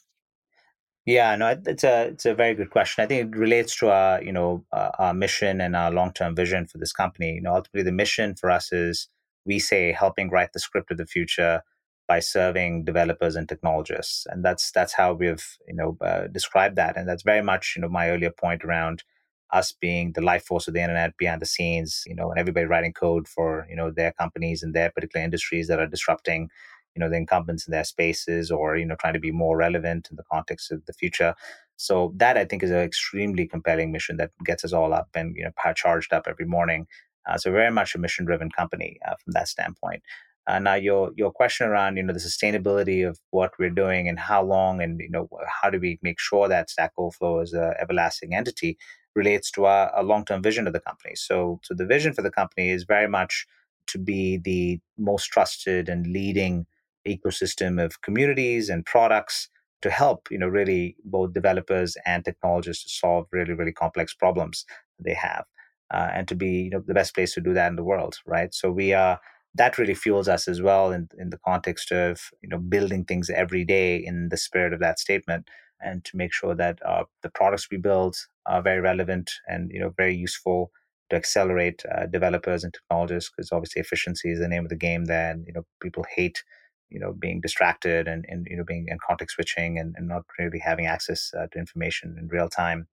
Yeah, 1.08 1.36
no, 1.36 1.60
it's 1.66 1.84
a 1.84 2.10
it's 2.10 2.28
a 2.28 2.36
very 2.36 2.54
good 2.54 2.70
question. 2.70 3.04
I 3.04 3.08
think 3.08 3.34
it 3.34 3.40
relates 3.40 3.76
to 3.78 3.90
our 3.90 4.22
you 4.22 4.32
know 4.32 4.64
our 4.72 5.16
mission 5.16 5.60
and 5.60 5.76
our 5.76 5.90
long 5.90 6.14
term 6.14 6.36
vision 6.36 6.68
for 6.68 6.78
this 6.78 6.94
company. 6.94 7.34
You 7.34 7.42
know, 7.42 7.56
ultimately 7.56 7.82
the 7.82 7.92
mission 7.92 8.36
for 8.36 8.52
us 8.52 8.72
is 8.72 9.08
we 9.48 9.58
say 9.58 9.94
helping 9.94 10.30
write 10.30 10.54
the 10.54 10.60
script 10.60 10.92
of 10.92 10.98
the 10.98 11.08
future 11.08 11.64
by 12.08 12.20
serving 12.20 12.86
developers 12.86 13.36
and 13.36 13.50
technologists, 13.50 14.26
and 14.30 14.44
that's 14.44 14.72
that's 14.72 14.94
how 14.94 15.14
we've 15.14 15.58
you 15.68 15.76
know 15.76 15.98
uh, 16.02 16.28
described 16.28 16.76
that, 16.78 16.98
and 16.98 17.08
that's 17.08 17.24
very 17.24 17.44
much 17.44 17.74
you 17.76 17.82
know 17.82 17.90
my 17.90 18.10
earlier 18.10 18.32
point 18.32 18.64
around 18.64 19.04
us 19.52 19.72
being 19.72 20.12
the 20.14 20.22
life 20.22 20.44
force 20.44 20.68
of 20.68 20.74
the 20.74 20.82
internet 20.82 21.16
behind 21.18 21.42
the 21.42 21.46
scenes, 21.46 22.04
you 22.06 22.14
know, 22.14 22.30
and 22.30 22.40
everybody 22.40 22.66
writing 22.66 22.94
code 22.94 23.28
for 23.28 23.68
you 23.70 23.76
know 23.76 23.92
their 23.92 24.14
companies 24.14 24.64
and 24.64 24.74
their 24.74 24.92
particular 24.92 25.24
industries 25.24 25.68
that 25.68 25.80
are 25.80 25.88
disrupting 25.88 26.50
you 26.96 27.00
know 27.00 27.10
the 27.10 27.16
incumbents 27.16 27.68
in 27.68 27.72
their 27.72 27.84
spaces 27.84 28.50
or 28.50 28.76
you 28.76 28.86
know 28.86 28.96
trying 28.96 29.14
to 29.14 29.20
be 29.20 29.32
more 29.32 29.56
relevant 29.56 30.08
in 30.10 30.16
the 30.18 30.24
context 30.32 30.72
of 30.72 30.86
the 30.86 30.94
future. 30.94 31.36
So 31.80 32.12
that 32.18 32.38
i 32.38 32.46
think 32.46 32.64
is 32.64 32.72
an 32.72 32.80
extremely 32.80 33.46
compelling 33.48 33.92
mission 33.92 34.18
that 34.18 34.32
gets 34.44 34.66
us 34.66 34.74
all 34.74 34.94
up 34.94 35.10
and 35.14 35.36
you 35.36 35.44
know 35.44 35.74
charged 35.74 36.14
up 36.14 36.26
every 36.28 36.46
morning. 36.46 36.88
Uh, 37.30 37.38
so 37.38 37.52
very 37.52 37.72
much 37.72 37.94
a 37.94 37.98
mission 37.98 38.26
driven 38.26 38.50
company 38.50 38.98
uh, 39.06 39.14
from 39.22 39.34
that 39.34 39.50
standpoint 39.50 40.02
uh, 40.48 40.60
now, 40.60 40.76
your 40.76 41.12
your 41.16 41.32
question 41.32 41.68
around 41.68 41.98
you 41.98 42.04
know 42.04 42.14
the 42.14 42.20
sustainability 42.20 43.08
of 43.08 43.20
what 43.32 43.52
we're 43.60 43.70
doing 43.70 44.08
and 44.08 44.18
how 44.18 44.42
long 44.42 44.82
and 44.82 45.00
you 45.02 45.10
know 45.10 45.28
how 45.62 45.70
do 45.70 45.80
we 45.80 46.00
make 46.02 46.20
sure 46.20 46.48
that 46.48 46.70
Stack 46.70 46.94
Overflow 46.98 47.42
is 47.42 47.54
an 47.54 47.74
everlasting 47.80 48.34
entity 48.34 48.78
relates 49.14 49.52
to 49.52 49.66
our, 49.66 49.90
our 49.90 50.04
long 50.04 50.24
term 50.24 50.42
vision 50.42 50.66
of 50.66 50.74
the 50.74 50.80
company. 50.80 51.16
So, 51.16 51.60
so 51.64 51.74
the 51.74 51.86
vision 51.86 52.14
for 52.14 52.22
the 52.22 52.32
company 52.32 52.70
is 52.70 52.86
very 52.86 53.10
much 53.10 53.46
to 53.88 53.98
be 53.98 54.38
the 54.38 54.80
most 54.98 55.26
trusted 55.26 55.90
and 55.90 56.08
leading 56.08 56.66
ecosystem 57.06 57.84
of 57.84 58.02
communities 58.02 58.70
and 58.70 58.86
products 58.86 59.50
to 59.82 59.90
help 59.90 60.28
you 60.32 60.38
know 60.38 60.48
really 60.48 60.96
both 61.06 61.34
developers 61.34 61.98
and 62.06 62.24
technologists 62.24 62.84
to 62.84 62.90
solve 62.90 63.28
really 63.32 63.54
really 63.54 63.72
complex 63.72 64.14
problems 64.14 64.66
they 65.00 65.14
have 65.14 65.46
uh, 65.94 66.10
and 66.14 66.28
to 66.28 66.36
be 66.36 66.64
you 66.64 66.70
know 66.70 66.84
the 66.86 66.94
best 66.94 67.14
place 67.14 67.34
to 67.34 67.42
do 67.42 67.54
that 67.54 67.68
in 67.70 67.76
the 67.76 67.84
world 67.84 68.16
right 68.26 68.54
so 68.54 68.72
we 68.72 68.92
are 68.94 69.20
that 69.58 69.78
really 69.78 69.94
fuels 69.96 70.28
us 70.28 70.48
as 70.48 70.62
well 70.62 70.92
in, 70.92 71.10
in 71.18 71.30
the 71.30 71.40
context 71.46 71.92
of 71.92 72.30
you 72.42 72.50
know 72.50 72.60
building 72.60 73.04
things 73.06 73.30
every 73.30 73.66
day 73.66 73.98
in 73.98 74.30
the 74.30 74.38
spirit 74.38 74.74
of 74.74 74.80
that 74.80 75.00
statement 75.00 75.48
and 75.82 76.04
to 76.06 76.18
make 76.18 76.34
sure 76.34 76.56
that 76.56 76.80
uh, 76.86 77.04
the 77.22 77.30
products 77.30 77.68
we 77.70 77.78
build 77.78 78.16
are 78.46 78.62
very 78.62 78.80
relevant 78.82 79.32
and 79.48 79.72
you 79.72 79.80
know 79.80 79.94
very 79.98 80.16
useful 80.16 80.72
to 81.10 81.16
accelerate 81.16 81.84
uh, 81.96 82.06
developers 82.06 82.64
and 82.64 82.74
technologists 82.74 83.32
because 83.36 83.52
obviously 83.52 83.80
efficiency 83.82 84.32
is 84.32 84.40
the 84.40 84.48
name 84.48 84.64
of 84.64 84.70
the 84.70 84.76
game 84.76 85.06
there 85.06 85.32
and 85.32 85.46
you 85.48 85.54
know 85.54 85.66
people 85.82 86.06
hate 86.16 86.44
you 86.90 87.00
know 87.00 87.14
being 87.14 87.42
distracted 87.42 88.08
and, 88.08 88.26
and 88.28 88.48
you 88.50 88.58
know 88.58 88.64
being 88.64 88.88
in 88.88 88.98
context 89.06 89.36
switching 89.36 89.78
and, 89.78 89.96
and 89.98 90.08
not 90.08 90.24
really 90.40 90.60
having 90.60 90.86
access 90.86 91.32
uh, 91.38 91.48
to 91.52 91.60
information 91.60 92.16
in 92.20 92.28
real 92.28 92.50
time 92.50 92.88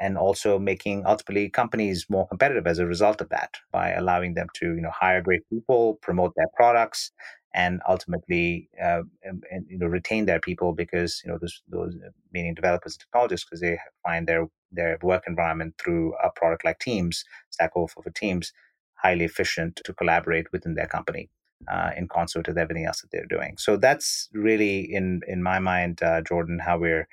and 0.00 0.16
also 0.18 0.58
making 0.58 1.04
ultimately 1.06 1.48
companies 1.50 2.06
more 2.08 2.26
competitive 2.26 2.66
as 2.66 2.78
a 2.78 2.86
result 2.86 3.20
of 3.20 3.28
that 3.28 3.56
by 3.72 3.92
allowing 3.92 4.34
them 4.34 4.48
to 4.54 4.74
you 4.74 4.80
know 4.80 4.90
hire 4.90 5.22
great 5.22 5.42
people, 5.50 5.98
promote 6.02 6.32
their 6.36 6.48
products, 6.56 7.12
and 7.54 7.80
ultimately 7.88 8.68
uh, 8.82 9.02
and, 9.22 9.44
and, 9.50 9.66
you 9.68 9.78
know 9.78 9.86
retain 9.86 10.26
their 10.26 10.40
people 10.40 10.72
because 10.72 11.22
you 11.24 11.30
know 11.30 11.38
those 11.40 11.62
those 11.68 11.94
uh, 12.04 12.10
meaning 12.32 12.54
developers 12.54 12.94
and 12.94 13.00
technologists 13.00 13.46
because 13.46 13.60
they 13.60 13.78
find 14.04 14.26
their 14.26 14.46
their 14.72 14.98
work 15.02 15.24
environment 15.26 15.74
through 15.78 16.14
a 16.24 16.30
product 16.30 16.64
like 16.64 16.78
Teams, 16.78 17.24
Stack 17.50 17.72
Overflow 17.76 18.02
for 18.04 18.10
Teams, 18.10 18.52
highly 18.94 19.24
efficient 19.24 19.80
to 19.84 19.92
collaborate 19.92 20.50
within 20.52 20.74
their 20.74 20.86
company. 20.86 21.28
Uh, 21.70 21.90
in 21.94 22.08
concert 22.08 22.48
with 22.48 22.56
everything 22.56 22.86
else 22.86 23.02
that 23.02 23.10
they're 23.12 23.26
doing, 23.26 23.54
so 23.58 23.76
that's 23.76 24.30
really 24.32 24.80
in 24.80 25.20
in 25.28 25.42
my 25.42 25.58
mind, 25.58 26.02
uh, 26.02 26.22
Jordan, 26.22 26.58
how 26.58 26.78
we're 26.78 27.06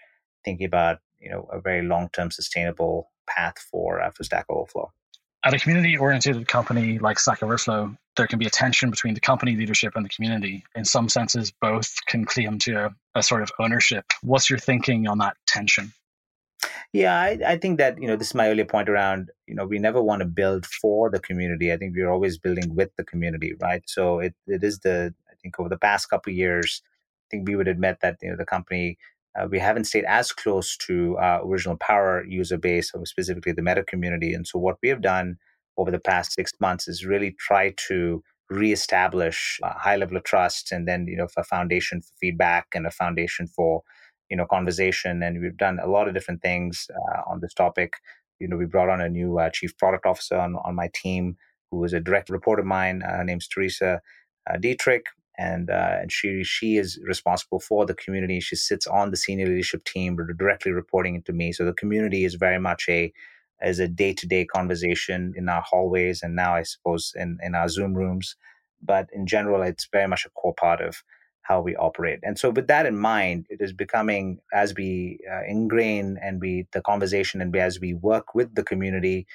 thinking 0.45 0.65
about 0.65 1.00
you 1.20 1.30
know 1.30 1.48
a 1.52 1.60
very 1.60 1.82
long 1.82 2.10
term 2.14 2.32
sustainable 2.32 3.10
path 3.28 3.58
for 3.72 4.02
uh, 4.02 4.12
for 4.12 4.24
Stack 4.24 4.46
Overflow. 4.50 4.92
At 5.44 5.54
a 5.54 5.60
community 5.60 5.98
oriented 5.98 6.48
company 6.48 7.00
like 7.00 7.20
Stack 7.20 7.44
Overflow, 7.44 7.96
there 8.18 8.28
can 8.28 8.40
be 8.40 8.48
a 8.48 8.50
tension 8.50 8.90
between 8.90 9.14
the 9.14 9.20
company 9.20 9.56
leadership 9.56 9.94
and 9.96 10.04
the 10.04 10.10
community. 10.10 10.66
In 10.76 10.84
some 10.84 11.08
senses, 11.08 11.54
both 11.62 11.94
can 12.08 12.26
claim 12.26 12.58
to 12.60 12.74
a, 12.74 12.96
a 13.16 13.24
sort 13.24 13.44
of 13.44 13.52
ownership. 13.60 14.06
What's 14.24 14.50
your 14.50 14.60
thinking 14.60 15.08
on 15.08 15.20
that 15.20 15.38
tension? 15.46 15.94
Yeah, 16.92 17.20
I, 17.20 17.40
I, 17.46 17.58
think 17.58 17.78
that 17.78 18.02
you 18.02 18.08
know 18.08 18.16
this 18.16 18.30
is 18.30 18.36
my 18.36 18.50
earlier 18.50 18.66
point 18.66 18.90
around 18.90 19.30
you 19.46 19.54
know 19.54 19.66
we 19.66 19.78
never 19.78 20.02
want 20.02 20.22
to 20.22 20.26
build 20.26 20.66
for 20.66 21.10
the 21.10 21.20
community. 21.20 21.72
I 21.72 21.78
think 21.78 21.96
we're 21.96 22.10
always 22.10 22.38
building 22.38 22.76
with 22.76 22.90
the 22.98 23.04
community, 23.04 23.54
right? 23.62 23.84
So 23.86 24.20
it, 24.20 24.34
it 24.48 24.64
is 24.64 24.80
the 24.80 25.14
I 25.30 25.36
think 25.42 25.60
over 25.60 25.70
the 25.70 25.78
past 25.78 26.10
couple 26.10 26.32
of 26.32 26.38
years, 26.38 26.82
I 26.86 27.28
think 27.30 27.48
we 27.48 27.56
would 27.56 27.68
admit 27.68 28.00
that 28.02 28.18
you 28.22 28.32
know 28.32 28.38
the 28.38 28.46
company 28.46 28.98
uh, 29.38 29.47
we 29.50 29.60
haven't 29.60 29.86
stayed 29.86 30.06
as 30.06 30.32
close 30.32 30.76
to 30.78 31.17
our 31.17 31.45
original 31.45 31.78
power 31.78 32.26
user 32.26 32.58
base, 32.58 32.91
specifically 33.04 33.52
the 33.52 33.62
meta 33.62 33.84
community. 33.84 34.34
And 34.34 34.47
so 34.47 34.60
what 34.60 34.78
we 34.82 34.89
have 34.89 35.02
done 35.02 35.38
over 35.78 35.91
the 35.91 36.00
past 36.00 36.34
six 36.34 36.52
months 36.60 36.88
is 36.88 37.06
really 37.06 37.36
try 37.39 37.73
to 37.88 38.23
reestablish 38.50 39.60
a 39.63 39.78
high 39.78 39.97
level 39.97 40.15
of 40.17 40.23
trust 40.23 40.71
and 40.71 40.88
then 40.88 41.06
you 41.06 41.17
know 41.17 41.28
a 41.36 41.43
foundation 41.43 42.02
for 42.02 42.13
feedback 42.19 42.67
and 42.73 42.88
a 42.88 42.91
foundation 42.91 43.45
for 43.47 43.84
you 44.30 44.38
know 44.38 44.45
conversation. 44.45 45.21
And 45.21 45.41
we've 45.41 45.58
done 45.58 45.80
a 45.82 45.88
lot 45.88 46.08
of 46.08 46.13
different 46.13 46.41
things 46.41 46.88
uh, 46.95 47.21
on 47.30 47.39
this 47.41 47.54
topic. 47.54 47.93
You 48.39 48.47
know 48.47 48.58
we 48.58 48.65
brought 48.65 48.89
on 48.89 49.02
a 49.02 49.10
new 49.10 49.39
uh, 49.39 49.50
chief 49.50 49.78
product 49.78 50.06
officer 50.06 50.38
on, 50.38 50.56
on 50.63 50.76
my 50.76 50.89
team 50.93 51.38
who 51.69 51.78
was 51.78 51.93
a 51.93 52.00
direct 52.00 52.30
report 52.30 52.60
of 52.60 52.65
mine. 52.65 53.04
Uh, 53.04 53.23
name's 53.23 53.47
teresa 53.47 54.02
uh, 54.50 54.58
dietrich 54.58 55.06
and 55.38 55.69
uh, 55.69 55.97
and 56.02 56.12
she 56.12 56.43
she 56.43 56.78
is 56.78 57.00
responsible 57.04 57.60
for 57.60 57.86
the 57.86 57.93
community. 57.93 58.39
She 58.39 58.56
sits 58.56 58.88
on 58.88 59.12
the 59.12 59.17
senior 59.17 59.47
leadership 59.47 59.84
team 59.84 60.17
directly 60.38 60.71
reporting 60.71 61.15
it 61.15 61.26
to 61.26 61.34
me. 61.34 61.52
So 61.52 61.65
the 61.65 61.73
community 61.73 62.26
is 62.26 62.36
very 62.36 62.60
much 62.60 62.86
a 62.89 63.13
as 63.62 63.80
a 63.80 63.88
day-to-day 63.88 64.45
conversation 64.45 65.34
in 65.36 65.50
our 65.50 65.63
hallways 65.63 66.21
and 66.21 66.36
now 66.36 66.54
i 66.54 66.62
suppose 66.62 67.12
in, 67.15 67.39
in 67.41 67.56
our 67.56 67.67
zoom 67.69 67.93
rooms. 67.95 68.36
But 68.84 69.10
in 69.13 69.26
general 69.26 69.62
it's 69.63 69.88
very 69.91 70.08
much 70.08 70.26
a 70.26 70.30
core 70.30 70.54
part 70.54 70.82
of 70.82 71.04
how 71.41 71.62
we 71.62 71.76
operate. 71.76 72.19
And 72.23 72.38
so 72.38 72.50
with 72.52 72.67
that 72.67 72.86
in 72.86 72.97
mind 72.97 73.47
it 73.50 73.60
is 73.62 73.73
becoming 73.73 74.39
as 74.54 74.76
we 74.76 75.19
uh, 75.32 75.41
ingrain 75.47 76.17
and 76.21 76.39
we 76.41 76.67
the 76.71 76.82
conversation 76.82 77.41
and 77.41 77.54
we, 77.54 77.60
as 77.60 77.80
we 77.80 77.93
work 77.93 78.36
with 78.36 78.54
the 78.56 78.63
community 78.63 79.26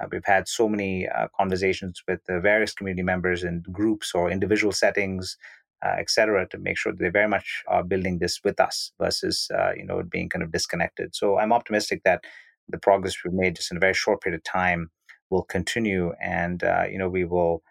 uh, 0.00 0.06
we've 0.10 0.24
had 0.24 0.48
so 0.48 0.68
many 0.68 1.08
uh, 1.08 1.28
conversations 1.36 2.02
with 2.08 2.20
the 2.26 2.40
various 2.40 2.72
community 2.72 3.02
members 3.02 3.44
in 3.44 3.62
groups 3.70 4.12
or 4.14 4.30
individual 4.30 4.72
settings 4.72 5.36
uh, 5.84 5.96
et 5.98 6.08
cetera, 6.08 6.46
to 6.48 6.58
make 6.58 6.78
sure 6.78 6.92
that 6.92 7.00
they 7.00 7.08
very 7.08 7.28
much 7.28 7.64
are 7.66 7.82
building 7.82 8.18
this 8.18 8.40
with 8.44 8.60
us 8.60 8.92
versus, 9.00 9.50
uh, 9.52 9.72
you 9.76 9.84
know, 9.84 10.02
being 10.02 10.28
kind 10.28 10.42
of 10.42 10.52
disconnected. 10.52 11.14
So 11.14 11.38
I'm 11.38 11.52
optimistic 11.52 12.02
that 12.04 12.22
the 12.68 12.78
progress 12.78 13.16
we've 13.24 13.34
made 13.34 13.56
just 13.56 13.70
in 13.70 13.76
a 13.76 13.80
very 13.80 13.94
short 13.94 14.20
period 14.20 14.38
of 14.38 14.44
time 14.44 14.90
will 15.30 15.42
continue, 15.42 16.12
and 16.20 16.62
uh, 16.62 16.84
you 16.88 16.98
know 16.98 17.08
we 17.08 17.24
will 17.24 17.62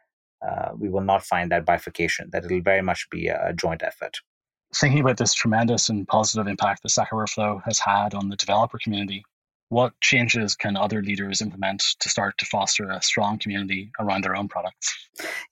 uh, 0.46 0.72
we 0.78 0.90
will 0.90 1.02
not 1.02 1.24
find 1.24 1.52
that 1.52 1.66
bifurcation. 1.66 2.30
That 2.32 2.44
it'll 2.44 2.62
very 2.62 2.82
much 2.82 3.10
be 3.10 3.28
a, 3.28 3.54
joint 3.54 3.82
effort. 3.84 4.18
Thinking 4.76 5.00
about 5.00 5.18
this 5.18 5.34
tremendous 5.34 5.90
and 5.90 6.08
positive 6.08 6.48
impact 6.48 6.84
that 6.84 6.90
Stack 6.90 7.14
Overflow 7.14 7.62
has 7.66 7.80
had 7.80 8.14
on 8.14 8.30
the 8.30 8.36
developer 8.36 8.78
community, 8.78 9.24
what 9.72 9.94
changes 10.02 10.54
can 10.54 10.76
other 10.76 11.02
leaders 11.02 11.42
implement 11.42 11.96
to 12.02 12.10
start 12.10 12.38
to 12.38 12.46
foster 12.46 12.90
a 12.90 13.02
strong 13.02 13.40
community 13.40 13.90
around 14.02 14.22
their 14.22 14.36
own 14.36 14.50
products? 14.50 14.94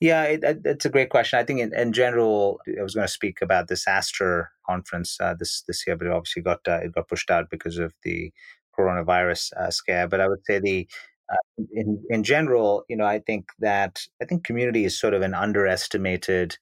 Yeah, 0.02 0.24
it, 0.24 0.44
it, 0.44 0.62
it's 0.66 0.84
a 0.84 0.90
great 0.90 1.10
question. 1.10 1.40
I 1.40 1.46
think 1.46 1.62
in, 1.62 1.74
in, 1.74 1.94
general, 1.94 2.60
I 2.78 2.84
was 2.84 2.96
going 2.96 3.08
to 3.08 3.12
speak 3.14 3.42
about 3.42 3.70
this 3.70 3.86
SaaStr 3.86 4.48
conference 4.66 5.18
uh, 5.22 5.36
this 5.40 5.64
this 5.68 5.88
year, 5.88 5.96
but 5.96 6.08
it 6.08 6.12
obviously 6.12 6.42
got 6.42 6.60
uh, 6.68 6.80
it 6.84 6.92
got 6.92 7.08
pushed 7.08 7.32
out 7.32 7.50
because 7.50 7.78
of 7.78 7.94
the 8.04 8.34
coronavirus 8.78 9.54
uh, 9.54 9.72
scare. 9.72 10.10
But 10.10 10.20
I 10.20 10.28
would 10.28 10.44
say 10.46 10.60
the 10.60 10.86
uh, 11.32 11.64
in 11.72 12.04
in 12.10 12.24
general, 12.24 12.84
you 12.90 12.98
know, 12.98 13.06
I 13.06 13.20
think 13.20 13.46
that 13.60 14.02
I 14.22 14.26
think 14.26 14.44
community 14.44 14.84
is 14.84 15.00
sort 15.00 15.14
of 15.14 15.22
an 15.22 15.34
underestimated 15.34 16.58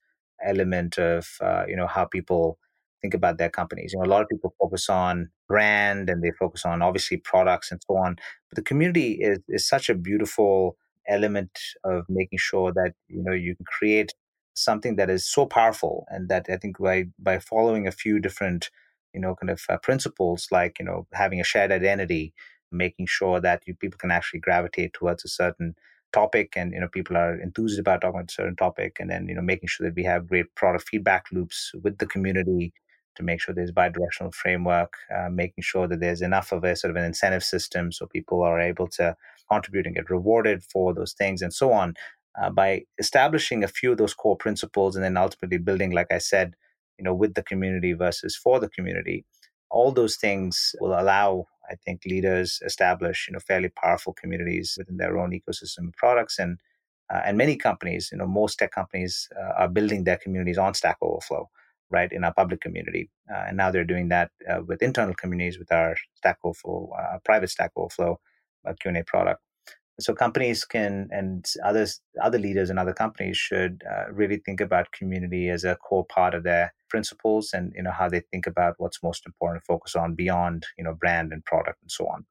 element 0.46 1.00
of 1.00 1.28
uh, 1.42 1.64
you 1.68 1.76
know 1.76 1.88
how 1.88 2.06
people 2.06 2.60
think 3.08 3.14
about 3.14 3.38
their 3.38 3.50
companies. 3.50 3.94
You 3.94 4.00
know, 4.00 4.06
a 4.06 4.14
lot 4.14 4.22
of 4.22 4.30
people 4.30 4.54
focus 4.60 4.90
on 4.90 5.30
brand 5.48 6.10
and 6.10 6.24
they 6.24 6.32
focus 6.40 6.66
on 6.66 6.82
obviously 6.82 7.18
products 7.18 7.72
and 7.72 7.82
so 7.88 7.98
on, 7.98 8.18
but 8.50 8.56
the 8.56 8.62
community 8.64 9.14
is 9.14 9.40
is 9.48 9.68
such 9.68 9.90
a 9.90 9.96
beautiful 9.96 10.78
element 11.08 11.52
of 11.86 12.04
making 12.10 12.40
sure 12.40 12.72
that 12.74 12.94
you 13.08 13.24
know 13.24 13.32
you 13.34 13.56
can 13.56 13.66
create 13.66 14.14
something 14.56 14.96
that 14.98 15.10
is 15.10 15.24
so 15.32 15.46
powerful 15.46 16.06
and 16.10 16.30
that 16.30 16.46
I 16.50 16.58
think 16.58 16.80
by 16.80 17.06
by 17.20 17.40
following 17.40 17.88
a 17.88 17.92
few 17.92 18.20
different 18.20 18.70
you 19.14 19.22
know, 19.22 19.36
kind 19.36 19.50
of 19.50 19.62
uh, 19.70 19.78
principles 19.78 20.48
like, 20.52 20.80
you 20.80 20.86
know, 20.86 21.08
having 21.14 21.40
a 21.42 21.44
shared 21.44 21.72
identity, 21.72 22.34
making 22.72 23.08
sure 23.08 23.40
that 23.42 23.64
you, 23.66 23.76
people 23.76 23.98
can 23.98 24.12
actually 24.12 24.40
gravitate 24.40 24.94
towards 24.94 25.26
a 25.26 25.30
certain 25.30 25.76
topic 26.14 26.54
and, 26.56 26.74
you 26.74 26.80
know, 26.80 26.88
people 26.88 27.18
are 27.18 27.40
enthused 27.40 27.80
about 27.80 28.02
talking 28.02 28.20
about 28.20 28.30
a 28.30 28.34
certain 28.34 28.56
topic. 28.56 28.98
And 29.00 29.10
then, 29.10 29.28
you 29.28 29.36
know, 29.36 29.42
making 29.42 29.70
sure 29.70 29.88
that 29.88 29.96
we 29.96 30.04
have 30.04 30.28
great 30.28 30.54
product 30.56 30.88
feedback 30.90 31.26
loops 31.32 31.72
with 31.84 31.98
the 31.98 32.06
community 32.06 32.74
to 33.18 33.24
make 33.24 33.42
sure 33.42 33.54
there's 33.54 33.72
bi-directional 33.72 34.32
framework, 34.32 34.94
uh, 35.16 35.30
making 35.30 35.62
sure 35.62 35.88
that 35.88 36.00
there's 36.00 36.22
enough 36.22 36.52
of 36.52 36.64
a 36.64 36.76
sort 36.76 36.92
of 36.92 36.96
an 36.96 37.04
incentive 37.04 37.44
system 37.44 37.92
so 37.92 38.06
people 38.08 38.42
are 38.42 38.60
able 38.60 38.88
to 38.88 39.16
contribute 39.52 39.86
and 39.86 39.96
get 39.96 40.10
rewarded 40.10 40.64
for 40.64 40.94
those 40.94 41.14
things 41.14 41.42
and 41.42 41.54
so 41.54 41.72
on. 41.72 41.94
Uh, 42.42 42.50
by 42.50 42.84
establishing 43.00 43.64
a 43.64 43.68
few 43.68 43.92
of 43.92 43.98
those 43.98 44.14
core 44.14 44.38
principles 44.38 44.96
and 44.96 45.04
then 45.04 45.18
ultimately 45.18 45.58
building, 45.58 45.92
like 45.92 46.12
I 46.12 46.20
said, 46.20 46.56
you 46.98 47.04
know 47.04 47.14
with 47.14 47.34
the 47.36 47.44
community 47.44 47.94
versus 47.94 48.36
for 48.36 48.60
the 48.60 48.70
community 48.70 49.26
all 49.70 49.92
those 49.92 50.16
things 50.16 50.76
will 50.80 51.00
allow 51.00 51.46
i 51.70 51.76
think 51.76 52.02
leaders 52.06 52.60
establish 52.66 53.28
you 53.28 53.34
know 53.34 53.40
fairly 53.40 53.70
powerful 53.70 54.14
communities 54.14 54.76
within 54.78 54.98
their 54.98 55.18
own 55.18 55.32
ecosystem 55.32 55.88
of 55.88 55.94
products 55.96 56.40
and 56.40 56.60
uh, 57.14 57.22
and 57.26 57.38
many 57.38 57.56
companies 57.56 58.10
you 58.12 58.18
know 58.18 58.28
most 58.28 58.60
tech 58.60 58.72
companies 58.72 59.30
uh, 59.40 59.54
are 59.62 59.70
building 59.70 60.04
their 60.04 60.18
communities 60.18 60.58
on 60.58 60.74
stack 60.74 60.98
overflow 61.02 61.50
right 61.90 62.12
in 62.12 62.24
our 62.24 62.34
public 62.34 62.62
community. 62.62 63.10
Uh, 63.32 63.46
and 63.48 63.58
now 63.58 63.72
they're 63.72 63.84
doing 63.84 64.10
that 64.10 64.32
uh, 64.50 64.62
with 64.66 64.82
internal 64.82 65.14
communities 65.16 65.58
with 65.58 65.72
our 65.72 65.96
stack 66.16 66.38
overflow 66.44 66.90
uh, 66.98 67.18
private 67.24 67.50
stack 67.50 67.72
overflow 67.76 68.20
uh, 68.68 68.74
q&a 68.80 69.04
product. 69.04 69.42
So 70.00 70.14
companies 70.14 70.64
can 70.64 71.10
and 71.12 71.44
others 71.64 72.02
other 72.22 72.38
leaders 72.38 72.70
in 72.70 72.78
other 72.78 72.94
companies 72.94 73.36
should 73.36 73.84
uh, 73.90 74.12
really 74.12 74.38
think 74.38 74.62
about 74.62 74.92
community 74.92 75.50
as 75.50 75.64
a 75.64 75.76
core 75.76 76.06
part 76.06 76.36
of 76.36 76.44
their 76.44 76.74
principles 76.90 77.52
and 77.52 77.74
you 77.76 77.82
know 77.82 77.92
how 77.92 78.08
they 78.08 78.20
think 78.32 78.46
about 78.46 78.76
what's 78.78 79.02
most 79.02 79.26
important 79.26 79.64
to 79.64 79.66
focus 79.66 79.96
on 79.96 80.14
beyond 80.14 80.66
you 80.78 80.84
know 80.84 80.94
brand 80.94 81.34
and 81.34 81.44
product 81.46 81.82
and 81.82 81.92
so 81.92 82.08
on. 82.08 82.26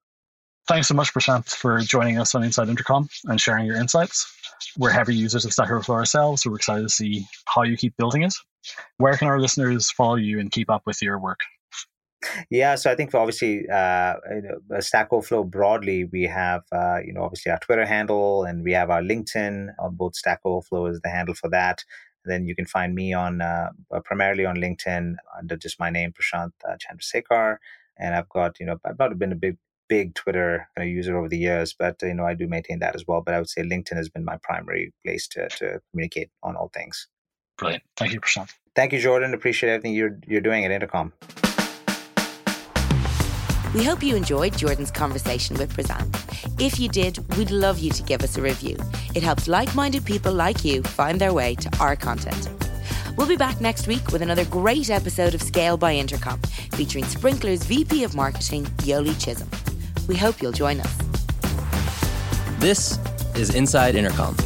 Thanks 0.68 0.88
so 0.88 0.94
much 0.94 1.12
prashant 1.12 1.48
for 1.48 1.80
joining 1.80 2.18
us 2.18 2.34
on 2.34 2.44
inside 2.44 2.68
intercom 2.68 3.08
and 3.24 3.40
sharing 3.40 3.66
your 3.66 3.76
insights. 3.76 4.32
We're 4.78 4.90
heavy 4.90 5.14
users 5.14 5.44
of 5.44 5.52
stack 5.52 5.70
overflow 5.70 5.96
ourselves 5.96 6.42
so 6.42 6.50
we're 6.50 6.56
excited 6.56 6.82
to 6.82 6.88
see 6.88 7.26
how 7.46 7.62
you 7.62 7.76
keep 7.76 7.96
building 7.96 8.22
it 8.22 8.34
where 8.98 9.16
can 9.16 9.28
our 9.28 9.40
listeners 9.40 9.90
follow 9.90 10.16
you 10.16 10.38
and 10.40 10.50
keep 10.50 10.70
up 10.70 10.82
with 10.86 11.02
your 11.02 11.18
work 11.18 11.40
yeah, 12.50 12.74
so 12.74 12.90
I 12.90 12.94
think 12.94 13.14
obviously 13.14 13.68
uh, 13.68 14.14
Stack 14.80 15.12
Overflow 15.12 15.44
broadly, 15.44 16.04
we 16.04 16.24
have 16.24 16.62
uh, 16.72 16.98
you 17.04 17.12
know 17.12 17.22
obviously 17.22 17.52
our 17.52 17.58
Twitter 17.58 17.86
handle 17.86 18.44
and 18.44 18.62
we 18.62 18.72
have 18.72 18.90
our 18.90 19.02
LinkedIn. 19.02 19.68
On 19.78 19.94
both 19.94 20.16
Stack 20.16 20.40
Overflow 20.44 20.86
is 20.86 21.00
the 21.00 21.10
handle 21.10 21.34
for 21.34 21.48
that. 21.50 21.84
And 22.24 22.32
then 22.32 22.46
you 22.46 22.56
can 22.56 22.66
find 22.66 22.94
me 22.94 23.12
on 23.12 23.40
uh, 23.40 23.70
primarily 24.04 24.44
on 24.44 24.56
LinkedIn 24.56 25.16
under 25.38 25.56
just 25.56 25.78
my 25.78 25.90
name, 25.90 26.12
Prashant 26.12 26.52
uh, 26.68 26.76
Chandrasekhar. 26.76 27.58
And 27.98 28.14
I've 28.14 28.28
got 28.28 28.58
you 28.60 28.66
know 28.66 28.78
I've 28.84 28.98
not 28.98 29.18
been 29.18 29.32
a 29.32 29.36
big 29.36 29.58
big 29.88 30.14
Twitter 30.14 30.68
kind 30.76 30.88
of 30.88 30.92
user 30.92 31.16
over 31.16 31.28
the 31.28 31.38
years, 31.38 31.74
but 31.78 31.96
you 32.02 32.14
know 32.14 32.24
I 32.24 32.34
do 32.34 32.48
maintain 32.48 32.80
that 32.80 32.94
as 32.94 33.04
well. 33.06 33.22
But 33.24 33.34
I 33.34 33.38
would 33.38 33.50
say 33.50 33.62
LinkedIn 33.62 33.96
has 33.96 34.08
been 34.08 34.24
my 34.24 34.38
primary 34.42 34.92
place 35.04 35.28
to 35.28 35.48
to 35.48 35.80
communicate 35.90 36.30
on 36.42 36.56
all 36.56 36.70
things. 36.74 37.08
Brilliant. 37.56 37.82
Thank 37.96 38.12
you, 38.12 38.20
Prashant. 38.20 38.52
Thank 38.74 38.92
you, 38.92 38.98
Jordan. 38.98 39.32
Appreciate 39.34 39.70
everything 39.70 39.94
you're 39.94 40.18
you're 40.26 40.40
doing 40.40 40.64
at 40.64 40.70
Intercom. 40.70 41.12
We 43.74 43.84
hope 43.84 44.02
you 44.02 44.16
enjoyed 44.16 44.56
Jordan's 44.56 44.90
conversation 44.90 45.56
with 45.56 45.74
Prashant. 45.74 46.14
If 46.60 46.78
you 46.78 46.88
did, 46.88 47.18
we'd 47.36 47.50
love 47.50 47.78
you 47.78 47.90
to 47.90 48.02
give 48.02 48.22
us 48.22 48.36
a 48.36 48.42
review. 48.42 48.76
It 49.14 49.22
helps 49.22 49.48
like 49.48 49.74
minded 49.74 50.04
people 50.04 50.32
like 50.32 50.64
you 50.64 50.82
find 50.82 51.20
their 51.20 51.34
way 51.34 51.54
to 51.56 51.78
our 51.78 51.96
content. 51.96 52.48
We'll 53.16 53.26
be 53.26 53.36
back 53.36 53.60
next 53.60 53.86
week 53.86 54.12
with 54.12 54.22
another 54.22 54.44
great 54.44 54.90
episode 54.90 55.34
of 55.34 55.42
Scale 55.42 55.76
by 55.76 55.94
Intercom, 55.94 56.38
featuring 56.72 57.04
Sprinklr's 57.04 57.64
VP 57.64 58.04
of 58.04 58.14
Marketing, 58.14 58.64
Yoli 58.84 59.18
Chisholm. 59.22 59.50
We 60.06 60.16
hope 60.16 60.42
you'll 60.42 60.52
join 60.52 60.80
us. 60.80 60.98
This 62.58 62.98
is 63.34 63.54
Inside 63.54 63.94
Intercom 63.94 64.36